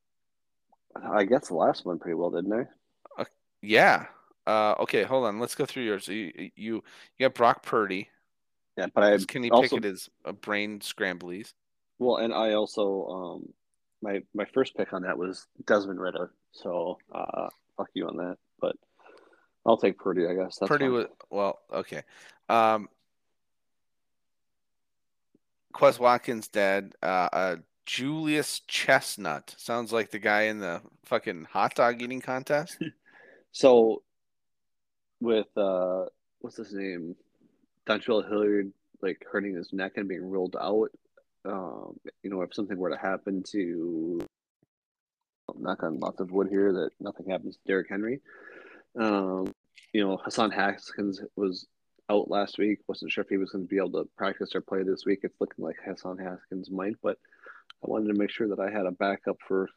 [0.95, 3.25] I guess the last one pretty well, didn't I?
[3.61, 4.07] Yeah.
[4.47, 5.39] Uh, okay, hold on.
[5.39, 6.07] Let's go through yours.
[6.07, 6.83] You you, you
[7.19, 8.09] got Brock Purdy.
[8.77, 11.53] Yeah, but I can Kenny also Pickett is a brain scramblies.
[12.01, 13.53] well, and I also um
[14.01, 16.31] my my first pick on that was Desmond Ridder.
[16.51, 18.75] So uh, fuck you on that, but
[19.65, 20.27] I'll take Purdy.
[20.27, 20.93] I guess that's Purdy fine.
[20.93, 22.03] was well, okay.
[22.47, 22.87] Um,
[25.73, 26.93] Quez Watkins dead.
[27.01, 27.55] Uh, uh,
[27.85, 32.77] Julius Chestnut sounds like the guy in the fucking hot dog eating contest.
[33.53, 34.01] So
[35.19, 36.05] with uh
[36.39, 37.15] what's his name?
[37.85, 40.89] Dontrell Hilliard like hurting his neck and being ruled out.
[41.43, 44.21] Um, you know, if something were to happen to
[45.59, 48.19] knock on lots of wood here that nothing happens to Derrick Henry.
[48.99, 49.53] Um,
[49.93, 51.67] you know, Hassan Haskins was
[52.09, 52.79] out last week.
[52.87, 55.19] Wasn't sure if he was going to be able to practice or play this week.
[55.23, 57.17] It's looking like Hassan Haskins might, but
[57.83, 59.69] I wanted to make sure that I had a backup for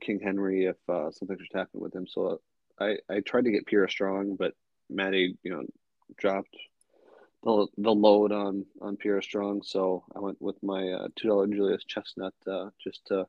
[0.00, 2.06] King Henry if uh, something should happen with him.
[2.06, 2.40] So
[2.80, 4.54] I, I tried to get Pierre Strong, but
[4.90, 5.62] Matty, you know,
[6.16, 6.56] dropped
[7.42, 9.62] the, the load on on Pierre Strong.
[9.64, 13.26] So I went with my uh, two dollar Julius Chestnut uh, just to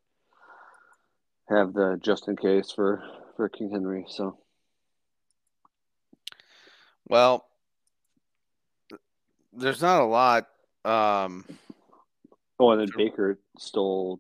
[1.50, 3.04] have the just in case for
[3.36, 4.06] for King Henry.
[4.08, 4.38] So
[7.08, 7.46] Well,
[9.54, 10.48] there's not a lot.
[10.84, 11.46] Um,
[12.60, 12.98] oh, and then Sure.
[12.98, 14.20] Baker stole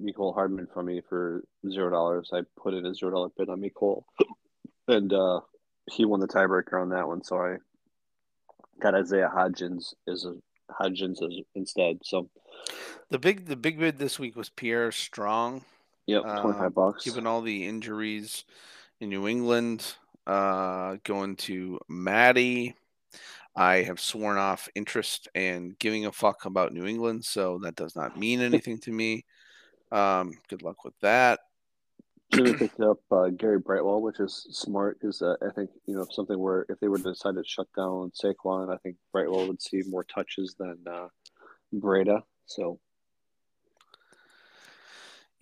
[0.00, 2.30] Mecole Hardman from me for zero dollars.
[2.32, 4.04] I put in a zero dollar bid on Mecole,
[4.88, 5.40] and uh,
[5.90, 7.22] he won the tiebreaker on that one.
[7.22, 7.56] So I
[8.80, 10.34] got Isaiah Hodgins as a
[10.72, 12.00] Hodgins as instead.
[12.02, 12.30] So
[13.10, 15.62] the big the big bid this week was Pierre Strong.
[16.06, 17.04] Yep, Uh, twenty five bucks.
[17.04, 18.44] given all the injuries
[19.00, 19.94] in New England,
[20.26, 22.74] uh, going to Maddie.
[23.54, 27.94] I have sworn off interest and giving a fuck about New England, so that does
[27.94, 29.24] not mean anything to me.
[29.90, 31.40] Um, good luck with that.
[32.32, 36.06] Jimmy picked up uh, Gary Brightwell, which is smart because uh, I think you know
[36.10, 39.60] something where if they were to decide to shut down Saquon, I think Brightwell would
[39.60, 41.08] see more touches than uh,
[41.74, 42.22] Breida.
[42.46, 42.80] So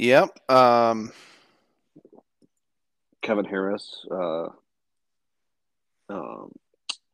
[0.00, 0.50] Yep.
[0.50, 1.12] Um,
[3.20, 4.48] Kevin Harris, uh,
[6.08, 6.52] um,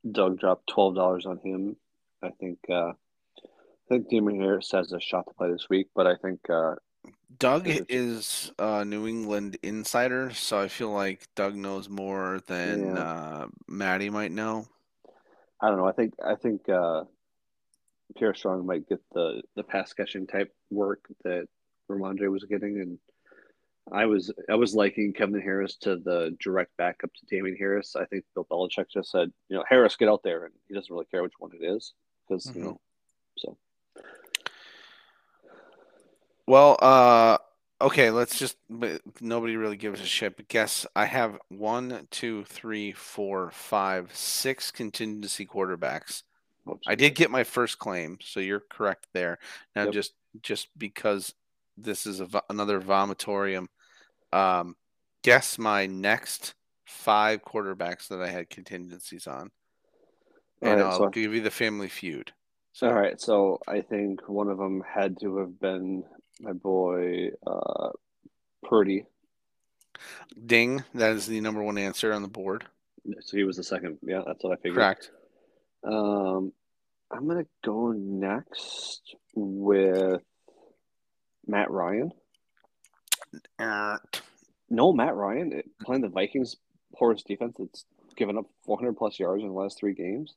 [0.09, 1.74] Doug dropped twelve dollars on him.
[2.22, 6.07] I think uh, I think Damon Harris has a shot to play this week, but
[6.07, 6.76] I think uh,
[7.41, 13.01] Doug Is a New England insider, so I feel like Doug knows more than Yeah.
[13.03, 14.68] uh, Maddie might know.
[15.61, 15.89] I don't know.
[15.89, 17.03] I think I think uh,
[18.16, 21.49] Pierre Strong might get the the pass catching type work that
[21.89, 22.99] Rhamondre was getting, and
[23.93, 27.97] I was I was liking Kevin Harris to the direct backup to Damien Harris.
[27.97, 30.93] I think Bill Belichick just said, you know, Harris, get out there, and he doesn't
[30.93, 31.95] really care which one it is
[32.28, 32.55] because Mhm.
[32.57, 32.80] you know.
[33.39, 33.57] So
[36.49, 37.39] Well, uh,
[37.80, 38.57] okay, let's just
[39.20, 40.37] nobody really gives a shit.
[40.37, 46.22] But guess I have one, two, three, four, five, six contingency quarterbacks.
[46.87, 49.39] I did get my first claim, so you're correct there.
[49.76, 49.93] Now, Yep.
[49.95, 51.34] just just because
[51.77, 53.66] this is a, another vomitorium,
[54.33, 54.77] um,
[55.22, 56.55] guess my next
[56.85, 59.51] five quarterbacks that I had contingencies on,
[60.62, 62.33] and right, I'll so- give you the family feud.
[62.72, 66.05] So, All right, so I think one of them had to have been
[66.41, 67.89] my boy uh,
[68.64, 69.07] Purdy.
[70.45, 72.66] ding, that is the number one answer on the board.
[73.20, 73.97] So he was the second.
[74.03, 74.74] Yeah, that's what I figured.
[74.74, 75.11] Correct.
[75.85, 76.53] Um,
[77.11, 80.20] I'm gonna go next with
[81.47, 82.12] Matt Ryan.
[83.59, 83.99] Uh,
[84.70, 86.57] No, Matt Ryan playing the Vikings
[86.94, 87.55] poorest defense.
[87.59, 87.84] That's
[88.16, 90.34] given up 400 plus yards in the last three games.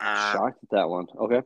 [0.00, 1.06] uh, Shocked at that one.
[1.18, 1.42] Okay,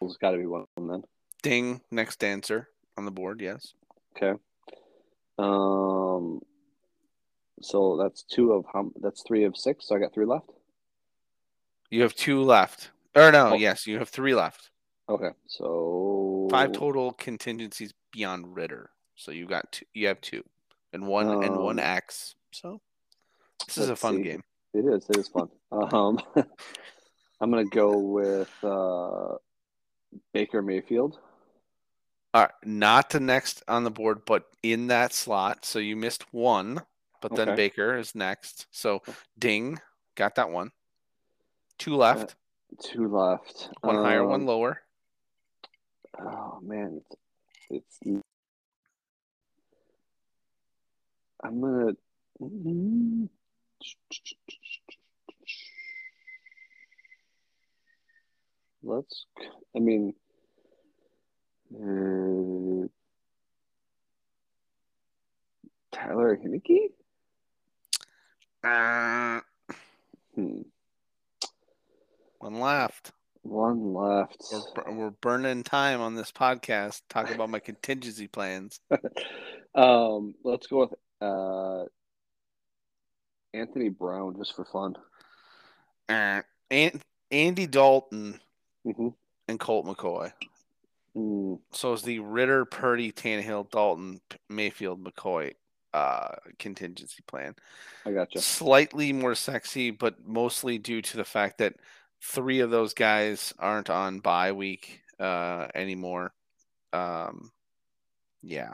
[0.00, 1.02] it's got to be one of them then.
[1.42, 3.40] ding, next answer on the board.
[3.40, 3.74] Yes.
[4.16, 4.38] Okay.
[5.38, 6.40] Um,
[7.60, 8.90] so that's two of how?
[9.00, 9.86] That's three of six.
[9.88, 10.50] So I got three left.
[11.90, 12.90] You have two left.
[13.14, 13.54] Or no, Oh.
[13.54, 14.70] yes, you have three left.
[15.08, 15.64] Okay, so
[16.50, 18.90] Five total contingencies beyond Ridder.
[19.14, 20.44] So you got two, you have two,
[20.92, 22.34] and one and one Um, X.
[22.52, 22.80] So
[23.66, 24.22] this is a fun see.
[24.22, 24.44] game.
[24.74, 25.08] It is.
[25.08, 25.48] It is fun.
[25.72, 26.18] Um,
[27.40, 29.36] I'm gonna go with uh,
[30.32, 31.18] Baker Mayfield.
[32.32, 35.64] All right, not the next on the board, but in that slot.
[35.64, 36.82] So you missed one,
[37.20, 37.56] but then Okay.
[37.56, 38.66] Baker is next.
[38.70, 39.02] So
[39.38, 39.78] ding,
[40.14, 40.70] got that one.
[41.78, 42.36] Two left,
[42.80, 43.68] Two left.
[43.80, 44.82] one higher, Um, one lower.
[46.18, 47.02] Oh man,
[47.70, 48.22] it's, it's
[51.42, 51.92] I'm gonna.
[58.82, 59.26] let's.
[59.74, 60.14] I mean,
[61.74, 62.86] uh,
[65.92, 66.92] Taylor Heinicke.
[68.64, 69.40] Uh,
[70.34, 70.62] Hmm.
[72.38, 73.12] one left.
[73.48, 74.42] One left.
[74.50, 78.80] We're, we're burning time on this podcast talking about my contingency plans.
[79.74, 81.84] um, let's go with uh,
[83.54, 84.96] Anthony Brown just for fun.
[86.08, 88.40] Uh, An- Andy Dalton
[88.86, 89.08] Mm-hmm.
[89.48, 90.32] and Colt McCoy.
[91.16, 95.54] Mm, So is the Ridder, Purdy, Tannehill, Dalton, Mayfield, McCoy
[95.92, 97.56] uh, contingency plan.
[98.04, 98.40] I gotcha.
[98.40, 101.74] Slightly more sexy, but mostly due to the fact that
[102.22, 106.32] three of those guys aren't on bye week uh, anymore.
[106.92, 107.50] Um,
[108.42, 108.72] yeah.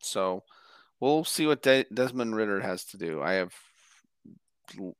[0.00, 0.42] So
[1.00, 3.22] we'll see what De- Desmond Ridder has to do.
[3.22, 3.52] I have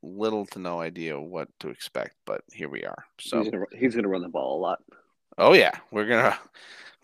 [0.02, 3.04] little to no idea what to expect, but here we are.
[3.18, 4.82] So he's gonna he's gonna run the ball a lot.
[5.38, 6.38] Oh yeah, we're gonna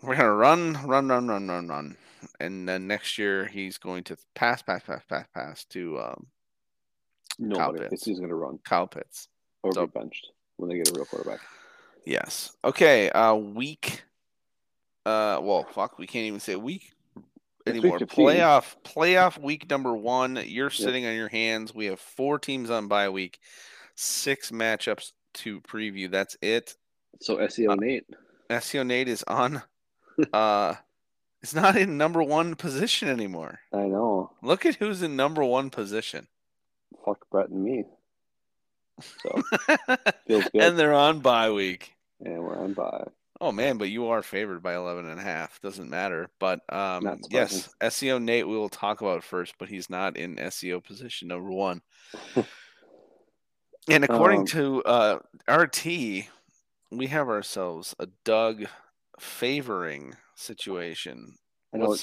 [0.01, 1.97] we're gonna run, run, run, run, run, run,
[2.39, 6.27] and then next year he's going to pass, pass, pass, pass, pass to um,
[7.39, 8.05] Nobody Pitts.
[8.05, 9.27] he's gonna run Kyle Pitts.
[9.63, 10.27] or So- be benched
[10.61, 11.39] when they get a real quarterback.
[12.05, 12.55] Yes.
[12.63, 13.09] Okay.
[13.09, 14.03] Uh, week.
[15.05, 16.93] Uh, well, fuck, we can't even say week
[17.65, 17.99] anymore.
[17.99, 20.39] Playoff, playoff week number one.
[20.45, 21.73] You're sitting on your hands.
[21.73, 23.39] We have four teams on bye week,
[23.95, 26.09] six matchups to preview.
[26.09, 26.75] That's it.
[27.19, 28.05] So SEO Nate,
[28.49, 29.61] SEO Nate is on.
[30.33, 30.75] Uh,
[31.41, 33.59] it's not in number one position anymore.
[33.73, 34.31] I know.
[34.43, 36.27] Look at who's in number one position.
[37.03, 37.85] Fuck Brett and me.
[39.01, 39.41] So
[40.27, 40.61] feels good.
[40.61, 41.93] and they're on bye week.
[42.19, 43.05] and we're on by.
[43.39, 45.59] Oh man, but you are favored by 11 and a half.
[45.61, 46.29] Doesn't matter.
[46.39, 50.83] But um yes, SEO Nate we will talk about first, but he's not in SEO
[50.83, 51.81] position number 1.
[53.89, 55.85] and according Um, to uh RT,
[56.91, 58.65] we have ourselves a Doug
[59.19, 61.37] favoring situation.
[61.73, 61.87] I know.
[61.87, 61.99] What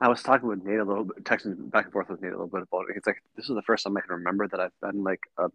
[0.00, 2.36] I was talking with Nate a little bit, texting back and forth with Nate a
[2.36, 2.96] little bit about it.
[2.96, 5.48] It's like this is the first time I can remember that I've been like a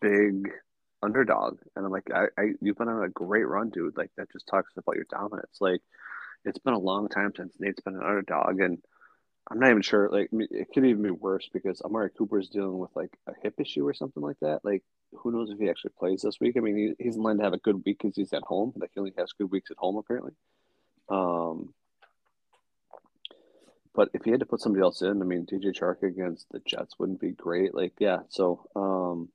[0.00, 0.50] big
[1.02, 3.96] underdog, and I'm like, I, I you've been on a great run, dude.
[3.96, 5.58] Like that just talks about your dominance.
[5.60, 5.82] Like
[6.44, 8.78] it's been a long time since Nate's been an underdog, and
[9.50, 10.08] I'm not even sure.
[10.10, 13.86] Like it could even be worse because Amari Cooper's dealing with like a hip issue
[13.86, 14.64] or something like that.
[14.64, 14.82] Like
[15.12, 16.56] who knows if he actually plays this week?
[16.56, 18.72] I mean, he, he's in line to have a good week because he's at home.
[18.76, 20.32] Like he only has good weeks at home apparently.
[21.10, 21.74] Um,
[23.94, 26.60] but if he had to put somebody else in, I mean, DJ Chark against the
[26.60, 27.74] Jets wouldn't be great.
[27.74, 28.20] Like, yeah.
[28.28, 29.28] So, um,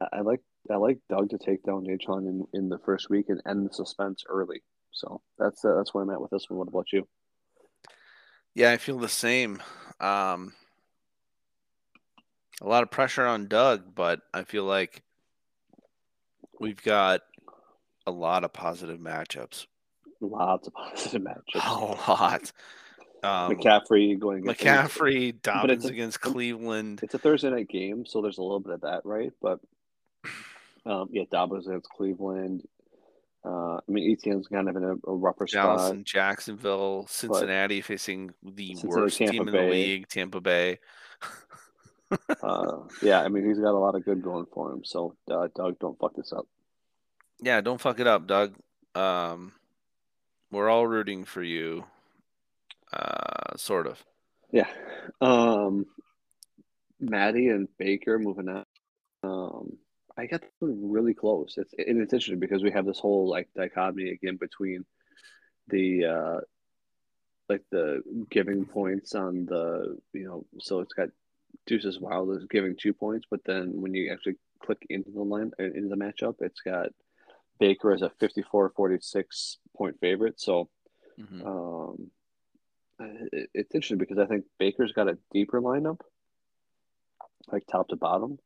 [0.00, 0.40] I, I like
[0.70, 3.72] I like Doug to take down Natron in, in the first week and end the
[3.72, 4.62] suspense early.
[4.92, 6.58] So that's uh, that's where I'm at with this one.
[6.58, 7.06] What about you?
[8.54, 9.62] Yeah, I feel the same.
[10.00, 10.54] Um
[12.60, 15.02] a lot of pressure on Doug, but I feel like
[16.58, 17.20] we've got
[18.06, 19.66] a lot of positive matchups.
[20.20, 21.64] Lots of positive matchups.
[21.64, 22.52] A lot.
[23.22, 27.00] Um, McCaffrey going against McCaffrey, Dobbins a- against Cleveland.
[27.02, 29.32] It's a Thursday night game, so there's a little bit of that, right?
[29.42, 29.60] But
[30.86, 32.62] um, yeah, Dobbins against Cleveland.
[33.44, 35.94] Uh, I mean, ETN's kind of in a, a rougher Dallas spot.
[35.94, 40.78] and Jacksonville, Cincinnati facing the Cincinnati, worst Tampa team in the league, Tampa Bay.
[42.42, 44.82] Uh, yeah, I mean, he's got a lot of good going for him.
[44.82, 46.46] So, uh, Doug, don't fuck this up.
[47.42, 48.54] Yeah, don't fuck it up, Doug.
[48.94, 49.52] Um,
[50.50, 51.84] we're all rooting for you.
[52.92, 54.02] Uh, sort of.
[54.52, 54.68] Yeah.
[55.20, 55.86] Um,
[57.00, 58.64] Maddie and Baker moving on.
[59.22, 59.76] Um,
[60.16, 61.54] I got really close.
[61.58, 64.84] It's and it's interesting because we have this whole like dichotomy again between
[65.68, 66.40] the uh,
[67.48, 71.08] like the giving points on the you know so it's got
[71.66, 75.52] Deuces Wild is giving two points, but then when you actually click into the line
[75.60, 76.88] uh, into the matchup, it's got
[77.60, 80.40] Baker as a 54-46 point favorite.
[80.40, 80.68] So
[81.18, 81.44] Mhm.
[81.46, 82.10] um,
[83.00, 86.00] it's interesting because I think Baker's got a deeper lineup,
[87.52, 88.38] like top to bottom,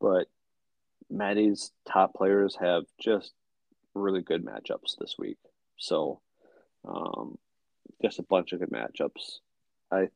[0.00, 0.28] but
[1.10, 3.32] Maddie's top players have just
[3.94, 5.38] really good matchups this week.
[5.76, 6.20] So,
[6.86, 7.38] um,
[8.00, 9.38] just a bunch of good matchups.
[9.90, 10.08] I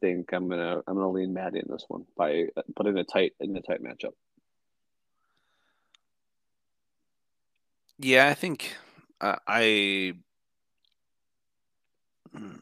[0.00, 2.46] think I'm gonna I'm gonna lean Maddie in this one by
[2.76, 4.12] putting a tight in a tight matchup.
[7.98, 8.76] Yeah, I think
[9.20, 10.14] uh, I.
[12.36, 12.60] Mm,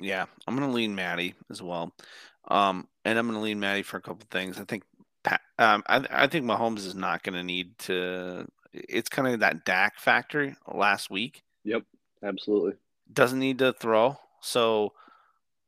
[0.00, 1.92] Yeah, I'm gonna lean Maddie as well,
[2.48, 4.58] um, and I'm gonna lean Maddie for a couple things.
[4.58, 4.82] I think,
[5.58, 8.46] um, I I think Mahomes is not gonna need to.
[8.72, 11.42] It's kind of that Dak factor last week.
[11.64, 11.84] Yep,
[12.22, 12.72] absolutely.
[13.12, 14.92] Doesn't need to throw, so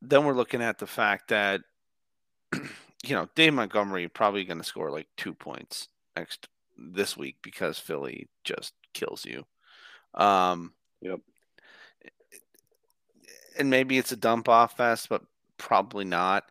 [0.02, 1.60] then we're looking at the fact that,
[2.52, 8.28] you know, Dave Montgomery probably gonna score like two points next this week because Philly
[8.44, 9.44] just kills you.
[10.14, 10.72] Um,
[11.02, 11.20] Yep.
[13.58, 15.22] And maybe it's a dump off fest, but
[15.58, 16.44] probably not.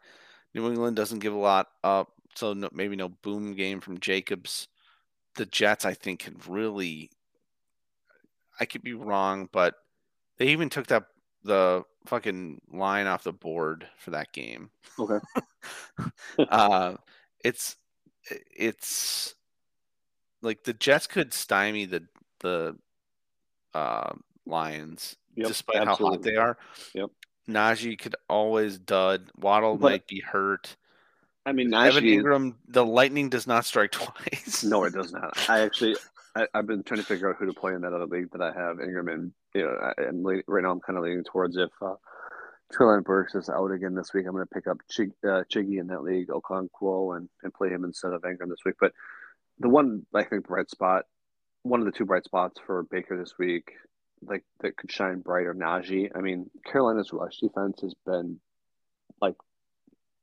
[0.53, 4.67] New England doesn't give a lot up, so no, maybe no boom game from Jacobs.
[5.35, 7.11] The Jets, I think, can really.
[8.59, 9.75] I could be wrong, but
[10.37, 11.07] they even took that
[11.43, 14.69] the fucking line off the board for that game.
[14.97, 15.19] Okay.
[16.49, 16.95] uh,
[17.43, 17.75] it's
[18.29, 19.35] it's
[20.41, 22.03] like the Jets could stymie the
[22.39, 22.77] the
[23.73, 24.13] uh,
[24.45, 26.57] Lions Yep, despite how hot they are.
[26.93, 27.09] Yep.
[27.49, 29.29] Najee could always dud.
[29.37, 30.75] Waddle But- might be hurt.
[31.47, 34.63] I mean, Evan Engram, the lightning does not strike twice.
[34.63, 35.37] No, it does not.
[35.47, 35.95] I actually,
[36.35, 38.41] I, I've been trying to figure out who to play in that other league that
[38.41, 39.33] I have Engram in.
[39.53, 41.93] You know, I- and right now I'm kind of leaning towards if uh,
[42.73, 45.79] Treylon Burks is out again this week, I'm going to pick up Chig, uh, Chiggy
[45.79, 48.75] in that league, Okonkwo, and and play him instead of Engram this week.
[48.79, 48.93] But
[49.59, 51.03] the one I think bright spot,
[51.61, 53.71] one of the two bright spots for Baker this week,
[54.21, 56.09] like that could shine bright, or Najee.
[56.15, 58.39] I mean, Carolina's rush defense has been
[59.21, 59.35] like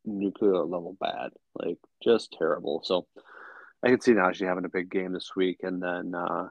[0.04, 2.82] nuclear level bad, like just terrible.
[2.84, 3.06] So
[3.82, 6.48] I could see Najee having a big game this week, and then uh,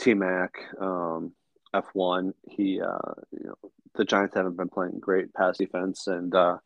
[0.00, 1.32] T Mac, um,
[1.74, 2.34] F one.
[2.48, 6.58] He, uh, you know, the Giants haven't been playing great pass defense, and uh,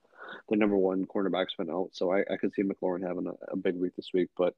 [0.49, 1.91] the number one cornerback's been out.
[1.93, 4.55] So I, I could see McLaurin having a, a big week this week, but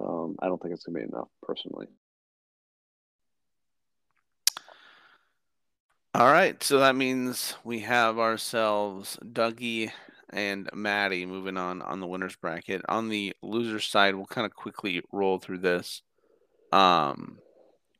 [0.00, 1.86] um, I don't think it's gonna be enough personally.
[6.16, 9.90] All right, so that means we have ourselves Dougie
[10.30, 12.80] and Maddie moving on on the winners bracket.
[12.88, 16.00] On the loser side, we'll kind of quickly roll through this.
[16.72, 17.36] Um,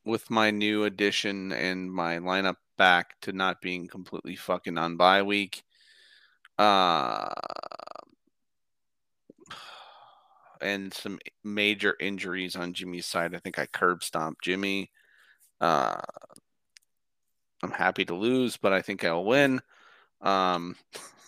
[0.06, 5.20] with my new addition and my lineup back to not being completely fucking on bye
[5.20, 5.62] week.
[6.58, 7.28] Uh,
[10.62, 13.34] and some major injuries on Jimmy's side.
[13.34, 14.90] I think I curb stomped Jimmy.
[15.60, 16.00] Uh,
[17.62, 19.60] I'm happy to lose, but I think I'll win.
[20.20, 20.76] Um,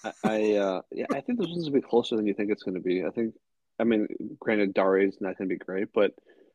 [0.05, 2.63] I, I uh, yeah, I think this one's gonna be closer than you think it's
[2.63, 3.05] gonna be.
[3.05, 3.35] I think,
[3.79, 4.09] I mean,
[4.39, 6.13] granted, Dari is not gonna be great, but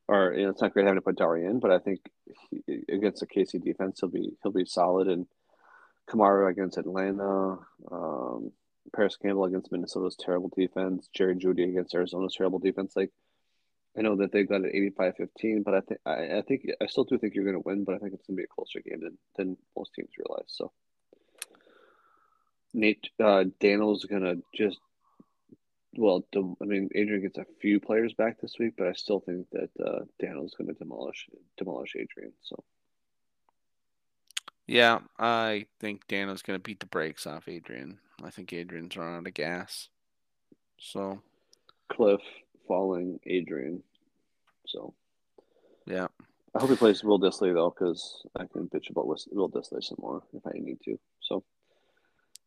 [0.07, 1.99] or you know, it's not great having to put Dari in, but I think
[2.49, 5.07] he, against the KC defense, he'll be he'll be solid.
[5.07, 5.27] And
[6.09, 7.59] Kamara against Atlanta,
[7.91, 8.51] um,
[8.95, 12.93] Parris Campbell against Minnesota's terrible defense, Jerry Jeudy against Arizona's terrible defense.
[12.95, 13.11] Like,
[13.97, 17.03] I know that they've got an 85-15, but I think I, I think I still
[17.03, 19.17] do think you're gonna win, but I think it's gonna be a closer game than
[19.37, 20.47] than most teams realize.
[20.47, 20.71] So.
[22.75, 24.79] Nate uh, Daniel's gonna just
[25.95, 29.19] well, dem- I mean, Adrian gets a few players back this week, but I still
[29.19, 31.27] think that uh, Daniel's going to demolish
[31.57, 32.33] demolish Adrian.
[32.41, 32.63] So
[34.67, 37.99] yeah, I think Dano's going to beat the brakes off Adrian.
[38.23, 39.89] I think Adrian's running out of gas.
[40.79, 41.21] So
[41.91, 42.21] Cliff
[42.67, 43.83] falling Adrian.
[44.67, 44.93] So
[45.85, 46.07] yeah,
[46.55, 49.97] I hope he plays Will Dissly though, because I can bitch about Will Dissly some
[49.99, 50.97] more if I need to.
[51.21, 51.43] So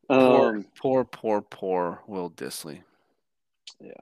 [0.09, 2.83] poor, um, poor, poor, poor Will Dissly.
[3.81, 3.93] yeah,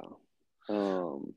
[0.69, 1.35] um,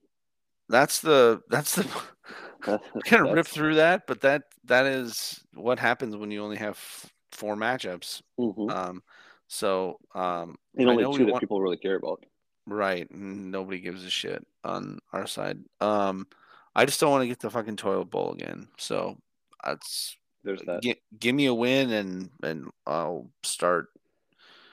[0.69, 1.83] That's the that's the
[2.65, 6.57] that, we're gonna rip through that, but that that is what happens when you only
[6.57, 8.21] have f- four matchups.
[8.39, 8.71] mhm.
[8.71, 9.03] Um,
[9.47, 12.23] so um, and only know two that want- people really care about.
[12.67, 15.57] Right, nobody gives a shit on our side.
[15.81, 16.27] Um,
[16.75, 18.67] I just don't want to get the fucking toilet bowl again.
[18.77, 19.17] So
[19.63, 20.83] that's There's that.
[20.83, 23.87] gi- give me a win and and I'll start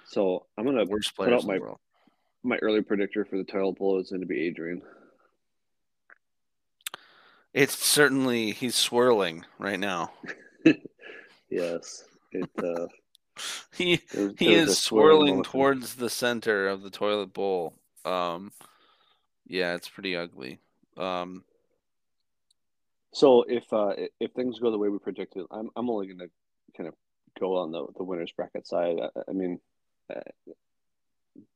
[0.07, 1.79] So I'm gonna worst put out in my the world.
[2.43, 4.83] my early predictor for the toilet bowl is going to be Adrian.
[7.55, 10.13] It's certainly he's swirling right now.
[11.51, 12.51] Yes, it.
[12.59, 12.87] Uh,
[13.75, 14.01] He
[14.39, 17.75] he is swirling towards the center of the toilet bowl.
[18.05, 18.53] Um,
[19.47, 20.61] yeah, it's pretty ugly.
[20.97, 21.45] Um,
[23.13, 26.31] So if uh, if things go the way we predicted, I'm I'm only going to
[26.77, 26.95] kind of
[27.39, 28.99] go on the the winners bracket side.
[29.01, 29.61] I, I mean,
[30.15, 30.21] uh,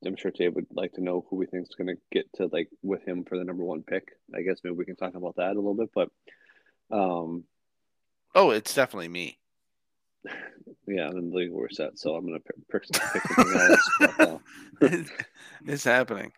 [0.05, 2.47] I'm sure Dave would like to know who we think is going to get to
[2.53, 4.09] like with him for the number one pick.
[4.35, 6.11] I guess maybe we can talk about that a little bit, but
[6.91, 7.45] um,
[8.35, 9.39] oh, it's definitely me.
[10.86, 11.99] Yeah, and the league we're set.
[11.99, 12.85] So I'm going to pick,
[14.81, 15.11] else.
[15.66, 16.32] It's happening.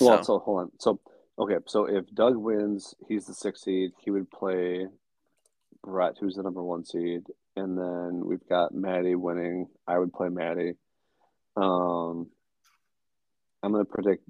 [0.00, 0.72] Well, So, so hold on.
[0.78, 1.00] So
[1.38, 3.92] okay, so if Doug wins, he's the sixth seed.
[4.04, 4.86] He would play
[5.82, 7.22] Brett, who's the number one seed,
[7.56, 9.68] and then we've got Maddie winning.
[9.86, 10.74] I would play Maddie.
[11.56, 12.28] Um,
[13.62, 14.24] I'm gonna predict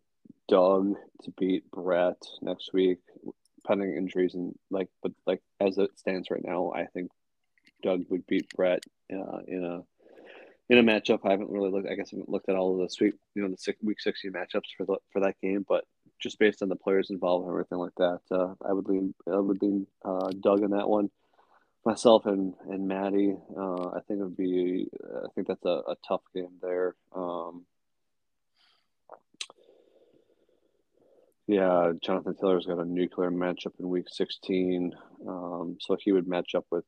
[0.48, 2.98] Doug to beat Brett next week,
[3.66, 7.10] pending injuries and like, but like as it stands right now, I think
[7.82, 9.82] Doug would beat Brett uh, in a
[10.68, 11.20] in a matchup.
[11.24, 11.88] I haven't really looked.
[11.88, 14.00] I guess I haven't looked at all of the sweet, you know, the six, week
[14.00, 15.64] sixteen matchups for the for that game.
[15.68, 15.84] But
[16.20, 19.38] just based on the players involved and everything like that, uh, I would lean I
[19.38, 21.10] would lean uh, Doug in that one.
[21.84, 25.96] Myself and and Maddie, uh, I think it would be I think that's a, a
[26.06, 26.96] tough game there.
[27.14, 27.64] Um,
[31.46, 34.92] yeah, Jonathan Taylor's got a nuclear matchup in Week 16,
[35.28, 36.84] um, so he would match up with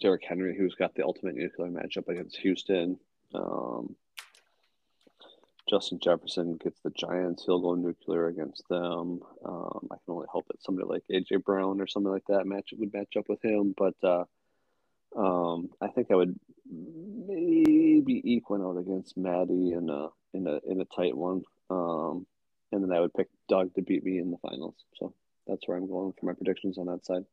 [0.00, 2.98] Derrick Henry, who's got the ultimate nuclear matchup against Houston.
[3.34, 3.96] Um,
[5.68, 7.44] Justin Jefferson gets the Giants.
[7.44, 9.20] He'll go nuclear against them.
[9.44, 12.74] Um, I can only hope that somebody like AJ Brown or something like that match
[12.76, 13.74] would match up with him.
[13.76, 14.24] But uh,
[15.16, 16.38] um, I think I would
[16.70, 21.42] maybe equal out against Maddie in a in a in a tight one.
[21.70, 22.26] Um,
[22.72, 24.74] and then I would pick Doug to beat me in the finals.
[24.96, 25.14] So
[25.46, 27.24] that's where I'm going for my predictions on that side.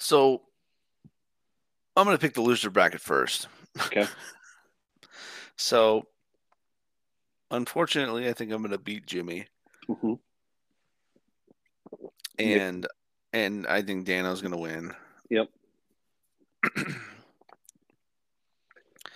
[0.00, 0.42] So
[1.94, 3.46] I'm going to pick the loser bracket first.
[3.86, 4.06] Okay.
[5.56, 6.06] so
[7.50, 9.46] unfortunately, I think I'm going to beat Jimmy.
[9.88, 10.14] Mm-hmm.
[12.38, 12.90] And yep.
[13.34, 14.94] and I think Dano's going to win.
[15.28, 15.48] Yep.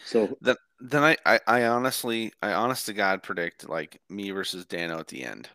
[0.04, 4.66] so then then I, I I honestly I honest to God predict like me versus
[4.66, 5.48] Dano at the end.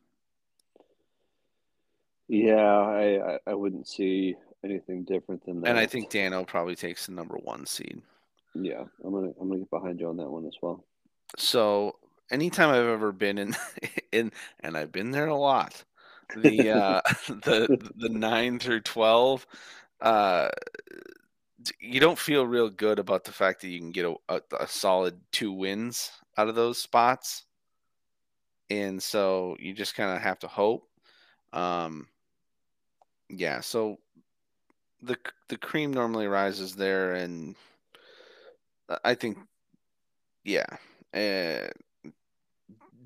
[2.28, 5.70] Yeah, I I, I wouldn't see anything different than that.
[5.70, 8.02] And I think Dano probably takes the number one seed.
[8.56, 10.84] Yeah, I'm gonna I'm gonna get behind you on that one as well.
[11.38, 11.96] So
[12.32, 13.56] anytime I've ever been in
[14.12, 14.32] in
[14.62, 15.84] and I've been there a lot,
[16.36, 19.46] the uh the the nine through twelve,
[20.02, 20.50] uh
[21.80, 24.68] you don't feel real good about the fact that you can get a, a, a
[24.68, 27.46] solid two wins out of those spots.
[28.70, 30.88] And so you just kind of have to hope.
[31.52, 32.08] Um,
[33.30, 34.00] yeah, so
[35.02, 35.18] the
[35.48, 37.56] the cream normally rises there, and
[39.04, 39.38] I think,
[40.44, 40.66] yeah,
[41.14, 41.68] uh,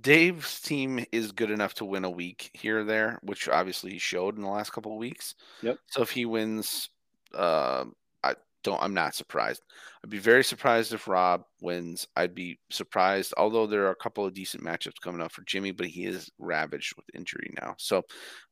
[0.01, 3.99] Dave's team is good enough to win a week here or there, which obviously he
[3.99, 5.35] showed in the last couple of weeks.
[5.61, 5.77] Yep.
[5.87, 6.89] So if he wins,
[7.33, 7.85] uh,
[8.23, 8.81] I don't.
[8.81, 9.63] I'm not surprised.
[10.03, 12.07] I'd be very surprised if Rob wins.
[12.17, 15.71] I'd be surprised, although there are a couple of decent matchups coming up for Jimmy,
[15.71, 17.75] but he is ravaged with injury now.
[17.77, 18.03] So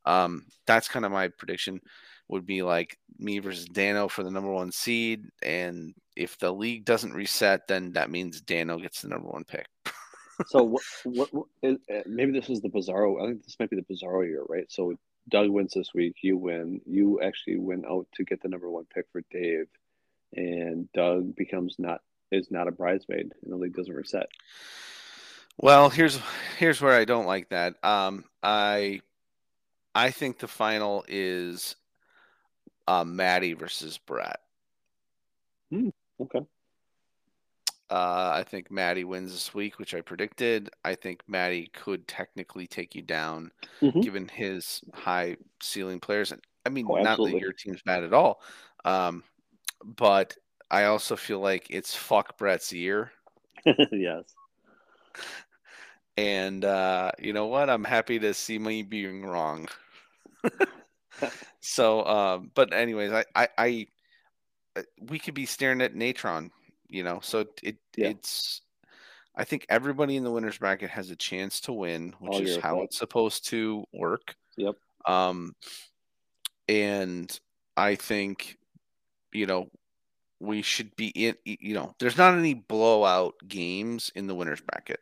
[0.06, 1.82] um, that's kind of my prediction
[2.32, 5.26] would be like me versus Dano for the number one seed.
[5.44, 9.68] And if the league doesn't reset, then that means Dano gets the number one pick.
[10.48, 13.22] so what, what, what is, uh, maybe this is the Bizarro.
[13.22, 14.66] I think this might be the Bizarro year, right?
[14.72, 14.96] So
[15.30, 16.16] Doug wins this week.
[16.22, 16.82] You win.
[16.86, 19.68] You actually win out to get the number one pick for Dave,
[20.34, 22.02] and Doug becomes not
[22.32, 24.28] is not a bridesmaid, and the league doesn't reset.
[25.58, 26.20] Well, here's
[26.58, 27.76] here's where I don't like that.
[27.84, 29.02] Um, I
[29.94, 31.76] I think the final is
[32.92, 34.40] uh, Maddie versus Brett.
[35.72, 35.90] Hmm,
[36.20, 36.42] okay.
[37.90, 40.70] Uh, I think Maddie wins this week, which I predicted.
[40.84, 43.52] I think Maddie could technically take you down,
[43.82, 44.00] mm-hmm.
[44.02, 46.32] given his high ceiling players.
[46.32, 48.42] And I mean, oh, not that your team's bad at all,
[48.86, 49.24] um,
[49.84, 50.36] but
[50.70, 53.12] I also feel like it's fuck Brett's year.
[53.92, 54.24] yes.
[56.18, 57.70] And uh, you know what?
[57.70, 59.68] I'm happy to see me being wrong.
[61.60, 63.88] so, um, but anyways, I, I, I,
[64.76, 66.52] uh, we could be staring at Natron,
[66.88, 67.20] you know.
[67.22, 68.10] So it, yeah.
[68.10, 68.62] it's.
[69.34, 72.58] I think everybody in the winners bracket has a chance to win, which All is
[72.58, 72.84] how right.
[72.84, 74.36] it's supposed to work.
[74.58, 74.76] Yep.
[75.06, 75.56] Um,
[76.68, 77.40] and
[77.78, 78.58] I think,
[79.32, 79.70] you know,
[80.42, 81.36] we should be in.
[81.46, 85.00] You know, there's not any blowout games in the winners bracket.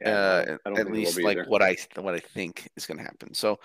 [0.00, 1.48] Yeah, uh, at least like either.
[1.48, 3.34] what I what I think is going to happen.
[3.34, 3.60] So,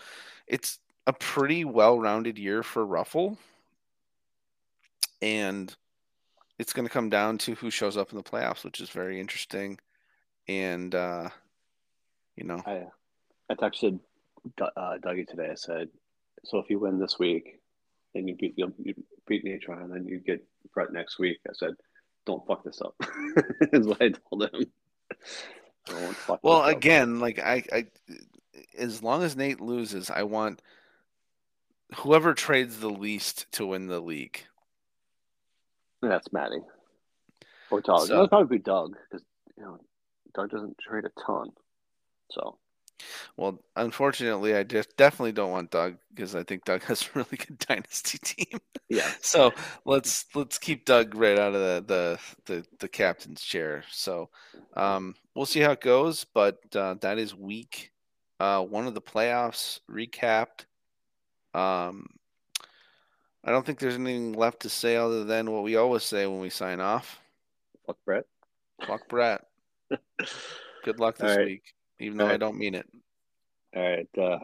[0.46, 3.38] it's a pretty well-rounded year for RUFFEL,
[5.22, 5.74] and
[6.60, 9.20] it's going to come down to who shows up in the playoffs, which is very
[9.20, 9.80] interesting.
[10.48, 11.30] And uh,
[12.36, 12.86] you know, I
[13.50, 14.00] I texted
[14.62, 15.50] uh, Dougie today.
[15.52, 15.90] I said,
[16.44, 17.60] "So if you win this week,
[18.14, 18.74] and you beat you
[19.26, 21.74] beat Natron, and then you get Brett next week," I said,
[22.26, 22.96] "Don't fuck this up."
[23.74, 24.66] is what I told him.
[26.44, 27.86] well, again, like I, I,
[28.78, 30.62] as long as Nate loses, I want
[31.96, 34.44] whoever trades the least to win the league.
[36.02, 36.64] That's Maddie
[37.72, 38.02] or Doug.
[38.02, 39.26] So, That'll probably be Doug because
[39.58, 39.80] you know
[40.36, 41.52] Doug doesn't trade a ton.
[42.32, 42.58] So,
[43.36, 47.38] well, unfortunately, I just definitely don't want Doug because I think Doug has a really
[47.38, 48.60] good dynasty team.
[48.90, 49.10] Yeah.
[49.22, 49.52] so
[49.86, 53.84] let's let's keep Doug right out of the the the, the captain's chair.
[53.92, 54.30] So
[54.76, 57.92] um, we'll see how it goes, but uh, that is week
[58.40, 60.66] uh, one of the playoffs recapped.
[61.54, 62.08] Um,
[63.44, 66.40] I don't think there's anything left to say other than what we always say when
[66.40, 67.20] we sign off.
[67.86, 68.26] Fuck Brett.
[68.86, 69.46] Fuck Brett.
[70.84, 71.46] Good luck this All right.
[71.46, 72.88] week, even though All I don't mean it.
[73.76, 74.10] All right.
[74.18, 74.40] Uh,